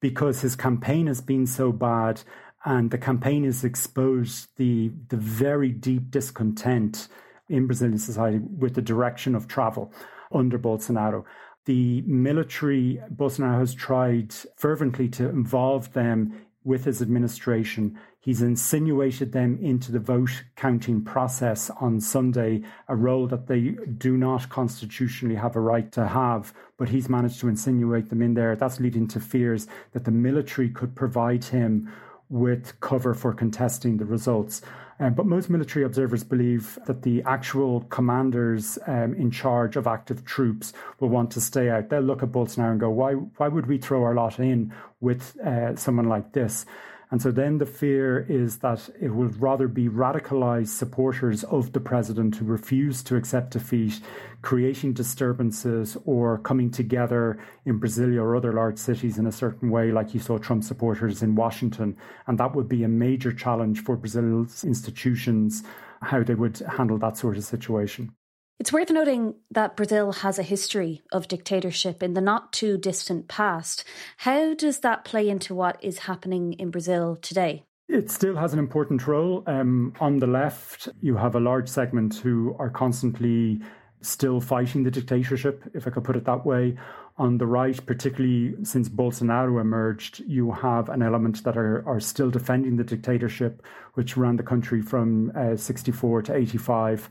because 0.00 0.40
his 0.40 0.56
campaign 0.56 1.06
has 1.06 1.20
been 1.20 1.46
so 1.46 1.72
bad 1.72 2.22
and 2.64 2.90
the 2.90 2.98
campaign 2.98 3.44
has 3.44 3.64
exposed 3.64 4.48
the 4.56 4.92
the 5.08 5.16
very 5.16 5.70
deep 5.70 6.10
discontent 6.10 7.08
in 7.48 7.66
Brazilian 7.66 7.98
society 7.98 8.38
with 8.38 8.74
the 8.74 8.82
direction 8.82 9.34
of 9.34 9.48
travel 9.48 9.92
under 10.32 10.58
Bolsonaro 10.58 11.24
the 11.66 12.02
military, 12.02 13.02
Bolsonaro 13.14 13.58
has 13.58 13.74
tried 13.74 14.32
fervently 14.56 15.08
to 15.10 15.28
involve 15.28 15.92
them 15.92 16.46
with 16.64 16.84
his 16.84 17.02
administration. 17.02 17.98
He's 18.20 18.42
insinuated 18.42 19.32
them 19.32 19.58
into 19.60 19.92
the 19.92 20.00
vote 20.00 20.44
counting 20.56 21.02
process 21.04 21.70
on 21.80 22.00
Sunday, 22.00 22.62
a 22.88 22.96
role 22.96 23.26
that 23.28 23.46
they 23.46 23.76
do 23.98 24.16
not 24.16 24.48
constitutionally 24.48 25.36
have 25.36 25.54
a 25.54 25.60
right 25.60 25.90
to 25.92 26.08
have, 26.08 26.52
but 26.76 26.88
he's 26.88 27.08
managed 27.08 27.40
to 27.40 27.48
insinuate 27.48 28.10
them 28.10 28.22
in 28.22 28.34
there. 28.34 28.56
That's 28.56 28.80
leading 28.80 29.06
to 29.08 29.20
fears 29.20 29.68
that 29.92 30.04
the 30.04 30.10
military 30.10 30.70
could 30.70 30.94
provide 30.94 31.44
him 31.44 31.92
with 32.28 32.80
cover 32.80 33.14
for 33.14 33.32
contesting 33.32 33.96
the 33.96 34.04
results. 34.04 34.62
Um, 34.98 35.14
but 35.14 35.26
most 35.26 35.50
military 35.50 35.84
observers 35.84 36.24
believe 36.24 36.78
that 36.86 37.02
the 37.02 37.22
actual 37.26 37.82
commanders 37.82 38.78
um, 38.86 39.14
in 39.14 39.30
charge 39.30 39.76
of 39.76 39.86
active 39.86 40.24
troops 40.24 40.72
will 41.00 41.10
want 41.10 41.30
to 41.32 41.40
stay 41.40 41.68
out. 41.68 41.90
They'll 41.90 42.00
look 42.00 42.22
at 42.22 42.30
Bolsonaro 42.30 42.70
and 42.70 42.80
go, 42.80 42.90
why, 42.90 43.12
why 43.12 43.48
would 43.48 43.66
we 43.66 43.78
throw 43.78 44.02
our 44.04 44.14
lot 44.14 44.38
in 44.38 44.72
with 45.00 45.38
uh, 45.40 45.76
someone 45.76 46.08
like 46.08 46.32
this? 46.32 46.64
And 47.10 47.22
so 47.22 47.30
then 47.30 47.58
the 47.58 47.66
fear 47.66 48.26
is 48.28 48.58
that 48.58 48.90
it 49.00 49.10
will 49.10 49.28
rather 49.38 49.68
be 49.68 49.88
radicalized 49.88 50.68
supporters 50.68 51.44
of 51.44 51.72
the 51.72 51.78
president 51.78 52.34
who 52.34 52.44
refuse 52.44 53.04
to 53.04 53.14
accept 53.14 53.52
defeat, 53.52 54.00
creating 54.42 54.92
disturbances 54.92 55.96
or 56.04 56.38
coming 56.38 56.68
together 56.68 57.38
in 57.64 57.78
Brasilia 57.78 58.20
or 58.20 58.34
other 58.34 58.52
large 58.52 58.78
cities 58.78 59.18
in 59.18 59.26
a 59.26 59.32
certain 59.32 59.70
way, 59.70 59.92
like 59.92 60.14
you 60.14 60.20
saw 60.20 60.36
Trump 60.36 60.64
supporters 60.64 61.22
in 61.22 61.36
Washington. 61.36 61.96
And 62.26 62.38
that 62.38 62.56
would 62.56 62.68
be 62.68 62.82
a 62.82 62.88
major 62.88 63.32
challenge 63.32 63.84
for 63.84 63.96
Brazil's 63.96 64.64
institutions, 64.64 65.62
how 66.02 66.24
they 66.24 66.34
would 66.34 66.58
handle 66.58 66.98
that 66.98 67.16
sort 67.16 67.36
of 67.36 67.44
situation. 67.44 68.15
It's 68.58 68.72
worth 68.72 68.90
noting 68.90 69.34
that 69.50 69.76
Brazil 69.76 70.12
has 70.12 70.38
a 70.38 70.42
history 70.42 71.02
of 71.12 71.28
dictatorship 71.28 72.02
in 72.02 72.14
the 72.14 72.22
not 72.22 72.54
too 72.54 72.78
distant 72.78 73.28
past. 73.28 73.84
How 74.18 74.54
does 74.54 74.80
that 74.80 75.04
play 75.04 75.28
into 75.28 75.54
what 75.54 75.76
is 75.84 76.00
happening 76.00 76.54
in 76.54 76.70
Brazil 76.70 77.16
today? 77.16 77.64
It 77.88 78.10
still 78.10 78.34
has 78.36 78.54
an 78.54 78.58
important 78.58 79.06
role. 79.06 79.44
Um, 79.46 79.92
on 80.00 80.18
the 80.18 80.26
left, 80.26 80.88
you 81.02 81.16
have 81.16 81.34
a 81.34 81.40
large 81.40 81.68
segment 81.68 82.16
who 82.16 82.56
are 82.58 82.70
constantly 82.70 83.60
still 84.00 84.40
fighting 84.40 84.84
the 84.84 84.90
dictatorship, 84.90 85.62
if 85.74 85.86
I 85.86 85.90
could 85.90 86.04
put 86.04 86.16
it 86.16 86.24
that 86.24 86.46
way. 86.46 86.76
On 87.18 87.38
the 87.38 87.46
right, 87.46 87.84
particularly 87.86 88.54
since 88.64 88.88
Bolsonaro 88.88 89.60
emerged, 89.60 90.20
you 90.26 90.50
have 90.52 90.88
an 90.88 91.02
element 91.02 91.44
that 91.44 91.56
are, 91.56 91.86
are 91.86 92.00
still 92.00 92.30
defending 92.30 92.76
the 92.76 92.84
dictatorship, 92.84 93.62
which 93.94 94.16
ran 94.16 94.36
the 94.36 94.42
country 94.42 94.80
from 94.80 95.30
uh, 95.36 95.56
64 95.56 96.22
to 96.22 96.34
85. 96.34 97.08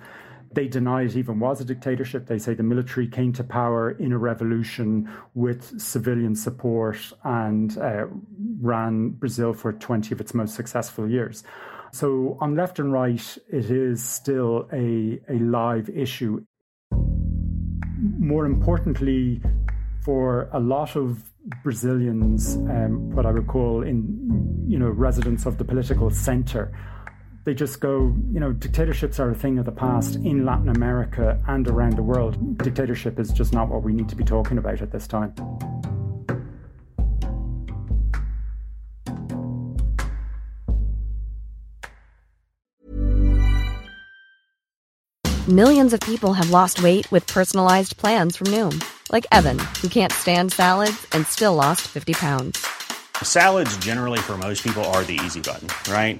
They 0.56 0.70
deny 0.70 1.04
it 1.04 1.18
even 1.18 1.42
was 1.42 1.60
a 1.60 1.66
dictatorship. 1.66 2.28
They 2.28 2.40
say 2.40 2.54
the 2.54 2.64
military 2.64 3.10
came 3.10 3.34
to 3.34 3.44
power 3.44 3.92
in 3.92 4.14
a 4.14 4.18
revolution 4.18 5.12
with 5.34 5.82
civilian 5.82 6.34
support 6.34 6.98
and 7.26 7.78
uh, 7.78 8.06
ran 8.62 9.10
Brazil 9.10 9.52
for 9.52 9.74
20 9.74 10.14
of 10.14 10.22
its 10.22 10.34
most 10.34 10.56
successful 10.56 11.10
years. 11.10 11.44
So, 11.92 12.38
on 12.40 12.56
left 12.56 12.80
and 12.80 12.92
right, 12.92 13.38
it 13.50 13.70
is 13.70 14.02
still 14.02 14.70
a, 14.72 15.20
a 15.30 15.40
live 15.40 15.90
issue. 15.90 16.46
More 18.00 18.46
importantly, 18.46 19.42
for 20.04 20.48
a 20.54 20.60
lot 20.60 20.96
of 20.96 21.22
Brazilians, 21.64 22.56
um, 22.56 23.10
what 23.12 23.26
I 23.26 23.32
would 23.32 23.48
call 23.48 23.84
in 23.84 24.66
you 24.66 24.80
know 24.80 24.90
residents 24.90 25.46
of 25.46 25.58
the 25.58 25.66
political 25.66 26.10
center, 26.10 26.72
they 27.46 27.54
just 27.54 27.80
go, 27.80 28.14
you 28.32 28.40
know, 28.40 28.52
dictatorships 28.52 29.20
are 29.20 29.30
a 29.30 29.36
thing 29.36 29.60
of 29.60 29.66
the 29.66 29.72
past 29.72 30.16
in 30.16 30.46
Latin 30.46 30.70
America 30.70 31.42
and 31.48 31.68
around 31.68 31.96
the 31.96 32.04
world. 32.04 32.58
Dictatorship 32.58 33.20
is 33.20 33.32
just 33.32 33.54
not 33.54 33.70
what 33.70 33.84
we 33.84 33.94
need 33.94 34.10
to 34.10 34.16
be 34.16 34.24
talking 34.24 34.58
about 34.58 34.82
at 34.82 34.92
this 34.92 35.08
time. 35.08 35.34
Millions 45.48 45.94
of 45.94 46.00
people 46.00 46.34
have 46.34 46.50
lost 46.50 46.82
weight 46.82 47.10
with 47.12 47.28
personalized 47.28 47.98
plans 47.98 48.36
from 48.36 48.48
Noom, 48.48 48.84
like 49.12 49.28
Evan, 49.32 49.60
who 49.80 49.88
can't 49.88 50.12
stand 50.12 50.52
salads 50.52 51.06
and 51.12 51.28
still 51.28 51.54
lost 51.54 51.82
50 51.82 52.14
pounds. 52.14 52.66
Salads, 53.22 53.78
generally, 53.78 54.18
for 54.18 54.36
most 54.40 54.64
people, 54.64 54.84
are 54.86 55.04
the 55.04 55.20
easy 55.24 55.42
button, 55.42 55.68
right? 55.94 56.20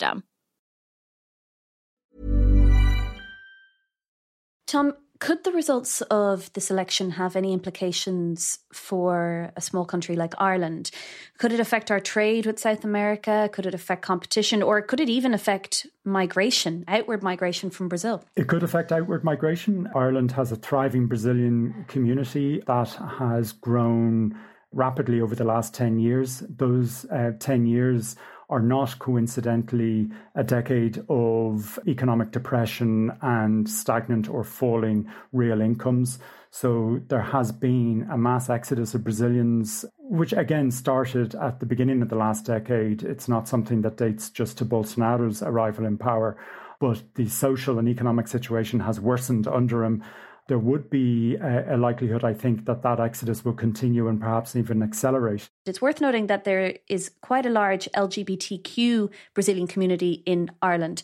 Tom, 4.67 4.93
could 5.21 5.43
the 5.43 5.51
results 5.51 6.01
of 6.01 6.51
this 6.53 6.71
election 6.71 7.11
have 7.11 7.35
any 7.35 7.53
implications 7.53 8.57
for 8.73 9.51
a 9.55 9.61
small 9.61 9.85
country 9.85 10.15
like 10.15 10.33
Ireland? 10.39 10.89
Could 11.37 11.51
it 11.51 11.59
affect 11.59 11.91
our 11.91 11.99
trade 11.99 12.47
with 12.47 12.57
South 12.57 12.83
America? 12.83 13.47
Could 13.53 13.67
it 13.67 13.75
affect 13.75 14.01
competition? 14.01 14.63
Or 14.63 14.81
could 14.81 14.99
it 14.99 15.09
even 15.09 15.35
affect 15.35 15.85
migration, 16.03 16.85
outward 16.87 17.21
migration 17.21 17.69
from 17.69 17.87
Brazil? 17.87 18.23
It 18.35 18.47
could 18.47 18.63
affect 18.63 18.91
outward 18.91 19.23
migration. 19.23 19.87
Ireland 19.93 20.31
has 20.31 20.51
a 20.51 20.55
thriving 20.55 21.05
Brazilian 21.05 21.85
community 21.87 22.63
that 22.65 22.89
has 23.19 23.51
grown 23.51 24.35
rapidly 24.71 25.21
over 25.21 25.35
the 25.35 25.43
last 25.43 25.75
10 25.75 25.99
years. 25.99 26.41
Those 26.49 27.05
uh, 27.11 27.33
10 27.39 27.67
years 27.67 28.15
are 28.51 28.59
not 28.59 28.99
coincidentally 28.99 30.09
a 30.35 30.43
decade 30.43 31.03
of 31.09 31.79
economic 31.87 32.31
depression 32.31 33.11
and 33.21 33.67
stagnant 33.67 34.29
or 34.29 34.43
falling 34.43 35.09
real 35.31 35.61
incomes. 35.61 36.19
So 36.51 36.99
there 37.07 37.21
has 37.21 37.53
been 37.53 38.07
a 38.11 38.17
mass 38.17 38.49
exodus 38.49 38.93
of 38.93 39.05
Brazilians, 39.05 39.85
which 39.97 40.33
again 40.33 40.69
started 40.69 41.33
at 41.35 41.61
the 41.61 41.65
beginning 41.65 42.01
of 42.01 42.09
the 42.09 42.17
last 42.17 42.45
decade. 42.45 43.03
It's 43.03 43.29
not 43.29 43.47
something 43.47 43.81
that 43.83 43.95
dates 43.95 44.29
just 44.29 44.57
to 44.57 44.65
Bolsonaro's 44.65 45.41
arrival 45.41 45.85
in 45.85 45.97
power, 45.97 46.35
but 46.81 47.01
the 47.15 47.29
social 47.29 47.79
and 47.79 47.87
economic 47.87 48.27
situation 48.27 48.81
has 48.81 48.99
worsened 48.99 49.47
under 49.47 49.85
him 49.85 50.03
there 50.51 50.59
would 50.59 50.89
be 50.89 51.35
a, 51.35 51.75
a, 51.75 51.77
likelihood, 51.77 52.25
I 52.25 52.33
think, 52.33 52.65
that 52.65 52.81
that 52.81 52.99
exodus 52.99 53.45
will 53.45 53.53
continue 53.53 54.09
and 54.09 54.19
perhaps 54.19 54.53
even 54.53 54.83
accelerate. 54.83 55.49
It's 55.65 55.81
worth 55.81 56.01
noting 56.01 56.27
that 56.27 56.43
there 56.43 56.75
is 56.89 57.09
quite 57.21 57.45
a 57.45 57.49
large 57.49 57.87
LGBTQ 57.95 59.09
Brazilian 59.33 59.65
community 59.65 60.23
in 60.25 60.51
Ireland. 60.61 61.03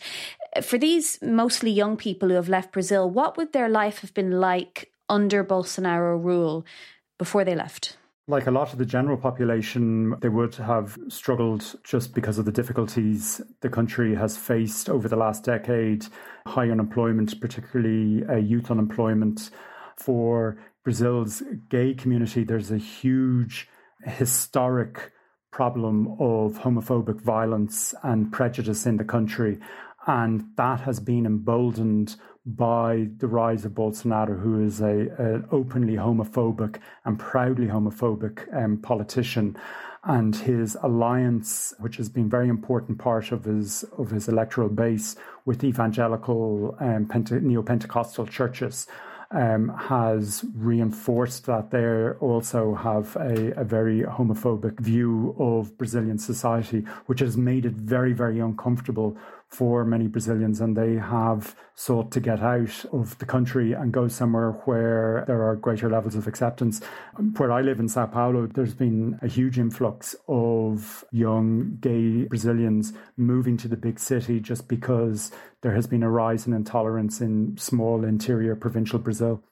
For 0.61 0.77
these 0.77 1.17
mostly 1.21 1.71
young 1.71 1.95
people 1.95 2.27
who 2.27 2.35
have 2.35 2.49
left 2.49 2.73
Brazil, 2.73 3.09
what 3.09 3.37
would 3.37 3.53
their 3.53 3.69
life 3.69 3.99
have 3.99 4.13
been 4.13 4.31
like 4.31 4.91
under 5.07 5.45
Bolsonaro 5.45 6.21
rule 6.21 6.65
before 7.17 7.45
they 7.45 7.55
left? 7.55 7.96
Like 8.29 8.47
a 8.47 8.51
lot 8.51 8.73
of 8.73 8.77
the 8.77 8.85
general 8.85 9.15
population, 9.15 10.13
they 10.19 10.27
would 10.27 10.55
have 10.55 10.97
struggled 11.07 11.79
just 11.85 12.13
because 12.13 12.37
of 12.37 12.43
the 12.43 12.51
difficulties 12.51 13.39
the 13.61 13.69
country 13.69 14.15
has 14.15 14.35
faced 14.35 14.89
over 14.89 15.07
the 15.07 15.15
last 15.15 15.45
decade. 15.45 16.05
High 16.45 16.69
unemployment, 16.69 17.39
particularly 17.39 18.25
uh, 18.27 18.35
youth 18.35 18.69
unemployment. 18.69 19.49
For 19.95 20.57
Brazil's 20.83 21.41
gay 21.69 21.93
community, 21.93 22.43
there's 22.43 22.69
a 22.69 22.77
huge 22.77 23.69
historic 24.03 25.13
problem 25.53 26.07
of 26.19 26.59
homophobic 26.59 27.21
violence 27.21 27.95
and 28.03 28.33
prejudice 28.33 28.85
in 28.85 28.97
the 28.97 29.05
country. 29.05 29.57
And 30.07 30.51
that 30.55 30.79
has 30.81 31.01
been 31.01 31.25
emboldened 31.25 32.15
by 32.45 33.09
the 33.17 33.27
rise 33.27 33.65
of 33.65 33.73
Bolsonaro, 33.73 34.41
who 34.41 34.63
is 34.63 34.79
a, 34.79 35.07
a 35.19 35.53
openly 35.53 35.95
homophobic 35.95 36.79
and 37.03 37.19
proudly 37.19 37.67
homophobic 37.67 38.47
um, 38.55 38.77
politician, 38.77 39.57
and 40.05 40.33
his 40.33 40.77
alliance, 40.81 41.73
which 41.79 41.97
has 41.97 42.07
been 42.07 42.27
a 42.27 42.29
very 42.29 42.47
important 42.47 42.97
part 42.97 43.33
of 43.33 43.43
his 43.43 43.83
of 43.97 44.11
his 44.11 44.29
electoral 44.29 44.69
base 44.69 45.17
with 45.43 45.61
evangelical 45.65 46.77
um, 46.79 47.05
Pente- 47.05 47.41
neo 47.41 47.61
Pentecostal 47.61 48.25
churches. 48.25 48.87
Um, 49.29 49.67
has 49.77 50.45
reinforced 50.55 51.47
that 51.47 51.69
they 51.71 52.11
also 52.25 52.75
have 52.75 53.13
a, 53.17 53.51
a, 53.59 53.65
very 53.65 54.03
homophobic 54.03 54.79
view 54.79 55.35
of 55.37 55.77
Brazilian 55.77 56.17
society, 56.17 56.85
which 57.07 57.19
has 57.19 57.35
made 57.35 57.65
it 57.65 57.73
very, 57.73 58.13
very 58.13 58.39
uncomfortable 58.39 59.17
for 59.47 59.85
many 59.85 60.07
Brazilians, 60.07 60.59
and 60.59 60.75
they 60.75 60.95
have 60.95 61.55
sought 61.73 62.11
to 62.11 62.19
get 62.19 62.41
out 62.41 62.85
of 62.91 63.17
the 63.19 63.25
country 63.25 63.73
and 63.73 63.93
go 63.93 64.07
somewhere 64.07 64.51
where 64.65 65.23
there 65.27 65.43
are 65.43 65.55
greater 65.55 65.89
levels 65.89 66.15
of 66.15 66.27
acceptance. 66.27 66.81
Um, 67.17 67.33
where 67.37 67.51
I 67.51 67.61
live 67.61 67.79
in 67.79 67.87
Sao 67.87 68.07
Paulo, 68.07 68.47
there's 68.47 68.73
been 68.73 69.17
a 69.21 69.27
huge 69.27 69.57
influx 69.57 70.15
of 70.27 71.05
young 71.11 71.77
gay 71.79 72.25
Brazilians 72.25 72.93
moving 73.15 73.57
to 73.57 73.67
the 73.67 73.77
big 73.77 73.99
city 73.99 74.39
just 74.39 74.67
because 74.67 75.31
there 75.61 75.73
has 75.73 75.87
been 75.87 76.03
a 76.03 76.09
rise 76.09 76.45
in 76.45 76.53
intolerance 76.53 77.21
in 77.21 77.57
small 77.57 78.03
interior 78.03 78.55
provincial 78.55 78.99
Brazil. 78.99 79.43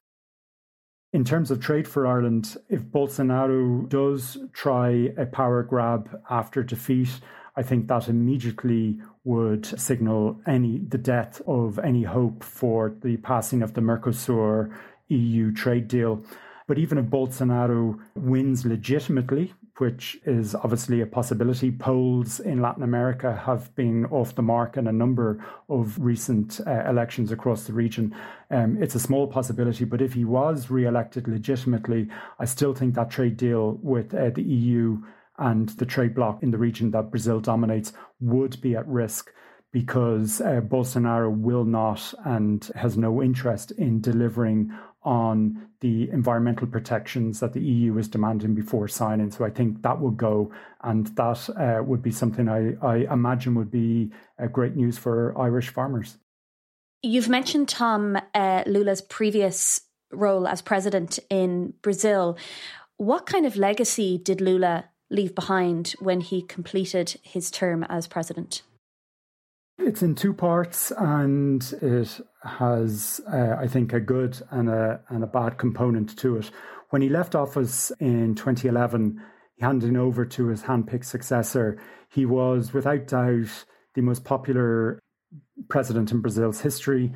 In 1.14 1.24
terms 1.24 1.50
of 1.50 1.62
trade 1.62 1.88
for 1.88 2.06
Ireland, 2.06 2.58
if 2.68 2.82
Bolsonaro 2.82 3.88
does 3.88 4.38
try 4.52 5.14
a 5.18 5.26
power 5.26 5.64
grab 5.64 6.22
after 6.30 6.62
defeat, 6.62 7.22
I 7.58 7.64
think 7.64 7.88
that 7.88 8.10
immediately 8.10 9.00
would 9.24 9.66
signal 9.80 10.40
any 10.46 10.80
the 10.80 10.98
death 10.98 11.42
of 11.48 11.80
any 11.80 12.04
hope 12.04 12.44
for 12.44 12.96
the 13.02 13.18
passing 13.18 13.62
of 13.62 13.74
the 13.74 13.82
Mercosur 13.82 14.76
EU 15.08 15.52
trade 15.54 15.88
deal. 15.88 16.24
But 16.68 16.80
even 16.80 16.98
if 16.98 17.06
Bolsonaro 17.06 18.00
wins 18.16 18.66
legitimately, 18.66 19.54
which 19.78 20.18
is 20.26 20.56
obviously 20.56 21.02
a 21.02 21.06
possibility, 21.06 21.70
polls 21.72 22.40
in 22.40 22.62
Latin 22.62 22.82
America 22.82 23.36
have 23.46 23.74
been 23.76 24.06
off 24.06 24.34
the 24.34 24.42
mark 24.42 24.78
in 24.78 24.88
a 24.88 24.92
number 24.92 25.46
of 25.70 25.98
recent 26.00 26.62
uh, 26.66 26.90
elections 26.90 27.32
across 27.32 27.66
the 27.66 27.74
region. 27.74 28.16
Um, 28.50 28.82
it's 28.82 28.96
a 28.96 29.00
small 29.00 29.28
possibility, 29.28 29.84
but 29.86 30.02
if 30.02 30.14
he 30.14 30.24
was 30.24 30.70
re 30.70 30.86
elected 30.86 31.28
legitimately, 31.28 32.08
I 32.40 32.46
still 32.46 32.74
think 32.74 32.96
that 32.96 33.12
trade 33.12 33.38
deal 33.38 33.78
with 33.84 34.14
uh, 34.14 34.30
the 34.30 34.44
EU 34.44 35.04
and 35.38 35.70
the 35.70 35.86
trade 35.86 36.16
bloc 36.16 36.42
in 36.42 36.52
the 36.52 36.58
region 36.58 36.92
that 36.92 37.12
Brazil 37.12 37.40
dominates 37.40 37.94
would 38.20 38.60
be 38.62 38.76
at 38.76 38.88
risk 38.88 39.32
because 39.72 40.40
uh, 40.40 40.62
Bolsonaro 40.62 41.30
will 41.30 41.66
not 41.66 42.14
and 42.24 42.72
has 42.76 42.98
no 42.98 43.22
interest 43.22 43.72
in 43.72 44.00
delivering 44.00 44.72
on 45.04 45.68
the 45.82 46.10
environmental 46.12 46.66
protections 46.66 47.40
that 47.40 47.54
the 47.54 47.62
EU 47.62 47.98
is 47.98 48.08
demanding 48.08 48.56
before 48.56 48.88
signing. 48.88 49.30
So 49.30 49.46
I 49.46 49.50
think 49.50 49.82
that 49.84 50.02
will 50.02 50.12
go, 50.12 50.52
and 50.82 51.08
that 51.16 51.50
uh, 51.50 51.84
would 51.84 52.02
be 52.02 52.12
something 52.12 52.50
I, 52.50 52.74
I 52.82 53.14
imagine 53.14 53.54
would 53.56 53.70
be 53.70 54.12
uh, 54.42 54.48
great 54.48 54.76
news 54.76 54.98
for 54.98 55.38
Irish 55.38 55.70
farmers. 55.70 56.18
You've 57.04 57.30
mentioned 57.30 57.70
Tom 57.70 58.18
uh, 58.34 58.64
Lula's 58.66 59.02
previous 59.02 59.82
role 60.12 60.48
as 60.48 60.62
president 60.62 61.20
in 61.30 61.74
Brazil. 61.82 62.38
What 62.98 63.26
kind 63.26 63.46
of 63.46 63.58
legacy 63.58 64.18
did 64.18 64.42
Lula 64.42 64.86
leave 65.16 65.34
behind 65.34 65.96
when 66.00 66.22
he 66.22 66.42
completed 66.42 67.18
his 67.24 67.50
term 67.50 67.84
as 67.84 68.08
president? 68.08 68.62
It's 69.78 70.02
in 70.02 70.16
two 70.16 70.34
parts, 70.34 70.92
and 70.92 71.62
it 71.82 72.22
has, 72.44 73.20
uh, 73.32 73.56
I 73.60 73.68
think, 73.68 73.92
a 73.92 74.00
good 74.00 74.42
and 74.50 74.70
a 74.70 75.02
and 75.10 75.24
a 75.24 75.28
bad 75.28 75.58
component 75.58 76.18
to 76.18 76.38
it. 76.38 76.50
When 76.92 77.02
he 77.02 77.10
left 77.10 77.36
office 77.36 77.92
in 78.00 78.36
2011, 78.36 79.22
handing 79.60 79.98
over 79.98 80.26
to 80.26 80.48
his 80.48 80.64
handpicked 80.64 81.06
successor, 81.06 81.78
he 82.10 82.26
was 82.26 82.74
without 82.74 83.08
doubt 83.08 83.66
the 83.96 84.02
most 84.02 84.24
popular 84.24 85.00
president 85.70 86.12
in 86.12 86.22
Brazil's 86.22 86.62
history. 86.62 87.12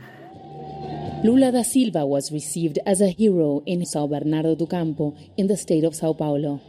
Lula 1.24 1.52
da 1.52 1.64
Silva 1.64 2.06
was 2.06 2.32
received 2.32 2.80
as 2.86 3.02
a 3.02 3.10
hero 3.10 3.62
in 3.66 3.82
São 3.82 4.10
Bernardo 4.10 4.56
do 4.56 4.66
Campo 4.68 5.16
in 5.38 5.48
the 5.48 5.58
state 5.58 5.84
of 5.84 5.96
Sao 5.96 6.14
Paulo. 6.14 6.62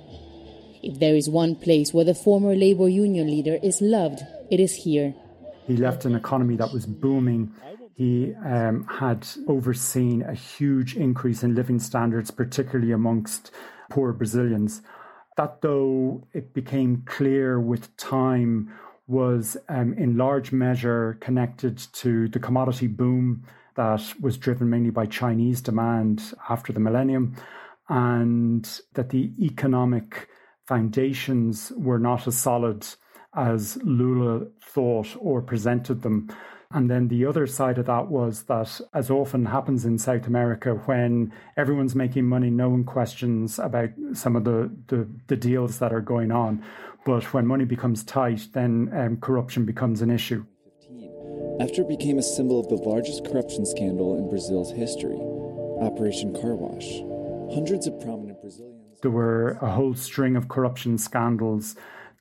If 0.82 0.98
there 0.98 1.14
is 1.14 1.28
one 1.28 1.56
place 1.56 1.92
where 1.92 2.04
the 2.04 2.14
former 2.14 2.54
labor 2.54 2.88
union 2.88 3.26
leader 3.26 3.58
is 3.62 3.80
loved, 3.80 4.20
it 4.50 4.60
is 4.60 4.74
here. 4.74 5.14
He 5.66 5.76
left 5.76 6.04
an 6.04 6.14
economy 6.14 6.56
that 6.56 6.72
was 6.72 6.86
booming. 6.86 7.52
He 7.94 8.34
um, 8.44 8.86
had 8.86 9.26
overseen 9.46 10.22
a 10.22 10.34
huge 10.34 10.96
increase 10.96 11.42
in 11.42 11.54
living 11.54 11.78
standards, 11.78 12.30
particularly 12.30 12.92
amongst 12.92 13.50
poor 13.90 14.12
Brazilians. 14.12 14.80
That, 15.36 15.60
though, 15.60 16.26
it 16.32 16.54
became 16.54 17.02
clear 17.06 17.60
with 17.60 17.94
time, 17.96 18.72
was 19.06 19.56
um, 19.68 19.92
in 19.94 20.16
large 20.16 20.52
measure 20.52 21.18
connected 21.20 21.76
to 21.92 22.28
the 22.28 22.38
commodity 22.38 22.86
boom 22.86 23.44
that 23.74 24.02
was 24.20 24.38
driven 24.38 24.70
mainly 24.70 24.90
by 24.90 25.06
Chinese 25.06 25.60
demand 25.60 26.32
after 26.48 26.72
the 26.72 26.80
millennium, 26.80 27.36
and 27.88 28.80
that 28.94 29.10
the 29.10 29.32
economic 29.40 30.28
foundations 30.70 31.72
were 31.76 31.98
not 31.98 32.28
as 32.28 32.38
solid 32.38 32.86
as 33.34 33.76
Lula 33.82 34.46
thought 34.62 35.16
or 35.18 35.42
presented 35.42 36.02
them. 36.02 36.30
And 36.72 36.88
then 36.88 37.08
the 37.08 37.26
other 37.26 37.48
side 37.48 37.78
of 37.78 37.86
that 37.86 38.06
was 38.06 38.44
that, 38.44 38.80
as 38.94 39.10
often 39.10 39.46
happens 39.46 39.84
in 39.84 39.98
South 39.98 40.28
America, 40.28 40.74
when 40.86 41.32
everyone's 41.56 41.96
making 41.96 42.26
money, 42.26 42.50
no 42.50 42.68
one 42.68 42.84
questions 42.84 43.58
about 43.58 43.90
some 44.12 44.36
of 44.36 44.44
the, 44.44 44.70
the, 44.86 45.08
the 45.26 45.34
deals 45.34 45.80
that 45.80 45.92
are 45.92 46.00
going 46.00 46.30
on. 46.30 46.62
But 47.04 47.24
when 47.34 47.48
money 47.48 47.64
becomes 47.64 48.04
tight, 48.04 48.46
then 48.52 48.92
um, 48.94 49.16
corruption 49.16 49.64
becomes 49.64 50.02
an 50.02 50.10
issue. 50.12 50.44
After 51.60 51.82
it 51.82 51.88
became 51.88 52.18
a 52.18 52.22
symbol 52.22 52.60
of 52.60 52.68
the 52.68 52.88
largest 52.88 53.24
corruption 53.24 53.66
scandal 53.66 54.16
in 54.16 54.30
Brazil's 54.30 54.70
history, 54.70 55.18
Operation 55.80 56.32
Car 56.32 56.54
Wash, 56.54 56.88
hundreds 57.56 57.88
of 57.88 57.98
prominent. 58.00 58.29
There 59.02 59.10
were 59.10 59.52
a 59.60 59.70
whole 59.70 59.94
string 59.94 60.36
of 60.36 60.48
corruption 60.48 60.98
scandals 60.98 61.76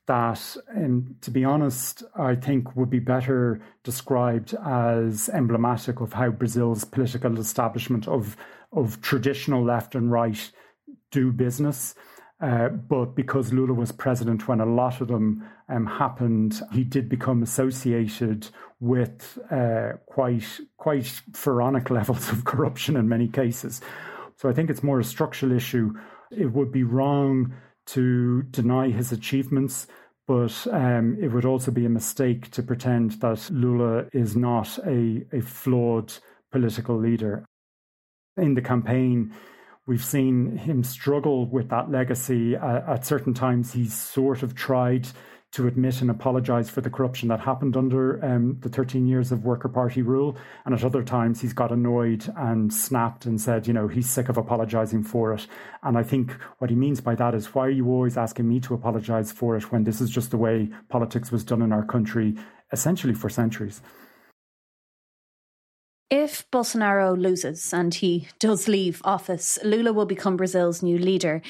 that, 0.07 0.57
um, 0.75 1.15
to 1.21 1.29
be 1.29 1.45
honest, 1.45 2.03
I 2.15 2.35
think 2.35 2.75
would 2.75 2.89
be 2.89 2.99
better 2.99 3.61
described 3.83 4.55
as 4.65 5.29
emblematic 5.29 6.01
of 6.01 6.13
how 6.13 6.29
Brazil's 6.31 6.83
political 6.83 7.39
establishment 7.39 8.07
of 8.07 8.35
of 8.71 9.01
traditional 9.01 9.63
left 9.63 9.95
and 9.95 10.11
right 10.11 10.51
do 11.11 11.31
business. 11.31 11.95
Uh, 12.41 12.69
but 12.69 13.15
because 13.15 13.51
Lula 13.51 13.73
was 13.73 13.91
president 13.91 14.47
when 14.47 14.61
a 14.61 14.65
lot 14.65 15.01
of 15.01 15.09
them 15.09 15.45
um, 15.67 15.85
happened, 15.85 16.61
he 16.71 16.83
did 16.83 17.09
become 17.09 17.43
associated 17.43 18.47
with 18.79 19.37
uh, 19.51 19.93
quite 20.05 20.59
quite 20.77 21.21
pharaonic 21.33 21.89
levels 21.97 22.31
of 22.31 22.45
corruption 22.45 22.95
in 22.95 23.09
many 23.09 23.27
cases. 23.27 23.81
So 24.37 24.47
I 24.47 24.53
think 24.53 24.69
it's 24.69 24.83
more 24.83 24.99
a 24.99 25.03
structural 25.03 25.51
issue. 25.51 25.93
It 26.31 26.53
would 26.53 26.71
be 26.71 26.83
wrong 26.83 27.53
to 27.87 28.43
deny 28.43 28.89
his 28.89 29.11
achievements, 29.11 29.87
but 30.27 30.67
um, 30.71 31.17
it 31.19 31.29
would 31.29 31.45
also 31.45 31.71
be 31.71 31.85
a 31.85 31.89
mistake 31.89 32.51
to 32.51 32.61
pretend 32.61 33.13
that 33.21 33.49
Lula 33.49 34.05
is 34.13 34.35
not 34.35 34.77
a, 34.85 35.25
a 35.33 35.41
flawed 35.41 36.13
political 36.51 36.97
leader. 36.97 37.45
In 38.37 38.53
the 38.53 38.61
campaign, 38.61 39.33
we've 39.87 40.05
seen 40.05 40.55
him 40.55 40.83
struggle 40.83 41.47
with 41.47 41.69
that 41.69 41.89
legacy. 41.89 42.55
Uh, 42.55 42.93
at 42.93 43.05
certain 43.05 43.33
times, 43.33 43.73
he's 43.73 43.93
sort 43.93 44.43
of 44.43 44.53
tried 44.53 45.07
to 45.51 45.65
admit 45.67 46.01
and 46.01 46.12
apologize 46.12 46.69
for 46.69 46.81
the 46.81 46.89
corruption 46.89 47.29
that 47.29 47.39
happened 47.39 47.75
under 47.75 48.23
um, 48.23 48.57
the 48.62 48.69
13 48.69 49.07
years 49.07 49.31
of 49.31 49.45
Worker 49.45 49.67
Party 49.67 50.03
rule. 50.03 50.38
And 50.65 50.75
at 50.75 50.83
other 50.83 51.03
times, 51.03 51.41
he's 51.41 51.53
got 51.53 51.71
annoyed 51.71 52.31
and 52.38 52.71
snapped 52.71 53.25
and 53.25 53.41
said, 53.41 53.65
you 53.65 53.73
know, 53.73 53.88
he's 53.88 54.09
sick 54.09 54.29
of 54.29 54.38
apologizing 54.38 55.03
for 55.03 55.33
it. 55.33 55.47
And 55.81 55.97
I 55.97 56.03
think 56.03 56.33
what 56.59 56.69
he 56.69 56.75
means 56.75 57.01
by 57.01 57.15
that 57.15 57.33
is, 57.33 57.55
why 57.55 57.65
are 57.65 57.71
you 57.71 57.88
always 57.88 58.15
asking 58.15 58.47
me 58.47 58.59
to 58.62 58.75
apologize 58.75 59.31
for 59.31 59.57
it 59.57 59.71
when 59.71 59.85
this 59.85 60.01
is 60.01 60.12
just 60.12 60.29
the 60.29 60.38
way 60.38 60.69
politics 60.88 61.31
was 61.31 61.43
done 61.43 61.63
in 61.63 61.73
our 61.73 61.85
country, 61.85 62.35
essentially 62.71 63.15
for 63.15 63.29
centuries? 63.29 63.81
If 66.12 66.49
Bolsonaro 66.51 67.19
loses 67.19 67.71
and 67.71 67.93
he 67.93 68.27
does 68.39 68.67
leave 68.67 69.01
office, 69.03 69.59
Lula 69.63 69.93
will 69.93 70.07
become 70.07 70.38
Brazil's 70.38 70.81
new 70.81 70.97
leader. 70.97 71.41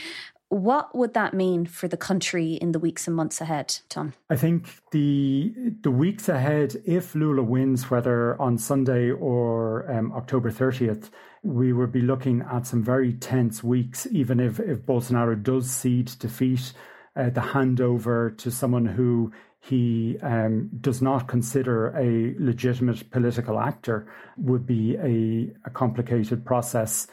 What 0.49 0.95
would 0.95 1.13
that 1.13 1.35
mean 1.35 1.67
for 1.67 1.87
the 1.87 1.95
country 1.95 2.53
in 2.53 2.71
the 2.71 2.79
weeks 2.79 3.05
and 3.05 3.15
months 3.15 3.39
ahead, 3.39 3.77
Tom? 3.87 4.13
I 4.31 4.35
think 4.35 4.67
the 4.91 5.53
the 5.81 5.91
weeks 5.91 6.27
ahead, 6.27 6.75
if 6.85 7.13
Lula 7.13 7.43
wins, 7.43 7.91
whether 7.91 8.39
on 8.41 8.57
Sunday 8.57 9.11
or 9.11 9.89
um, 9.91 10.11
October 10.11 10.51
30th, 10.51 11.11
we 11.43 11.71
will 11.71 11.87
be 11.87 12.01
looking 12.01 12.41
at 12.41 12.65
some 12.65 12.83
very 12.83 13.13
tense 13.13 13.63
weeks, 13.63 14.07
even 14.11 14.39
if, 14.39 14.59
if 14.59 14.79
Bolsonaro 14.79 15.41
does 15.41 15.69
cede 15.69 16.11
defeat, 16.17 16.73
uh, 17.15 17.29
the 17.29 17.41
handover 17.41 18.35
to 18.39 18.49
someone 18.49 18.85
who 18.85 19.31
he 19.61 20.17
um, 20.23 20.69
does 20.81 21.01
not 21.01 21.27
consider 21.27 21.89
a 21.97 22.33
legitimate 22.39 23.11
political 23.11 23.59
actor 23.59 24.07
would 24.37 24.65
be 24.65 24.95
a, 24.95 25.53
a 25.67 25.69
complicated 25.69 26.45
process. 26.45 27.07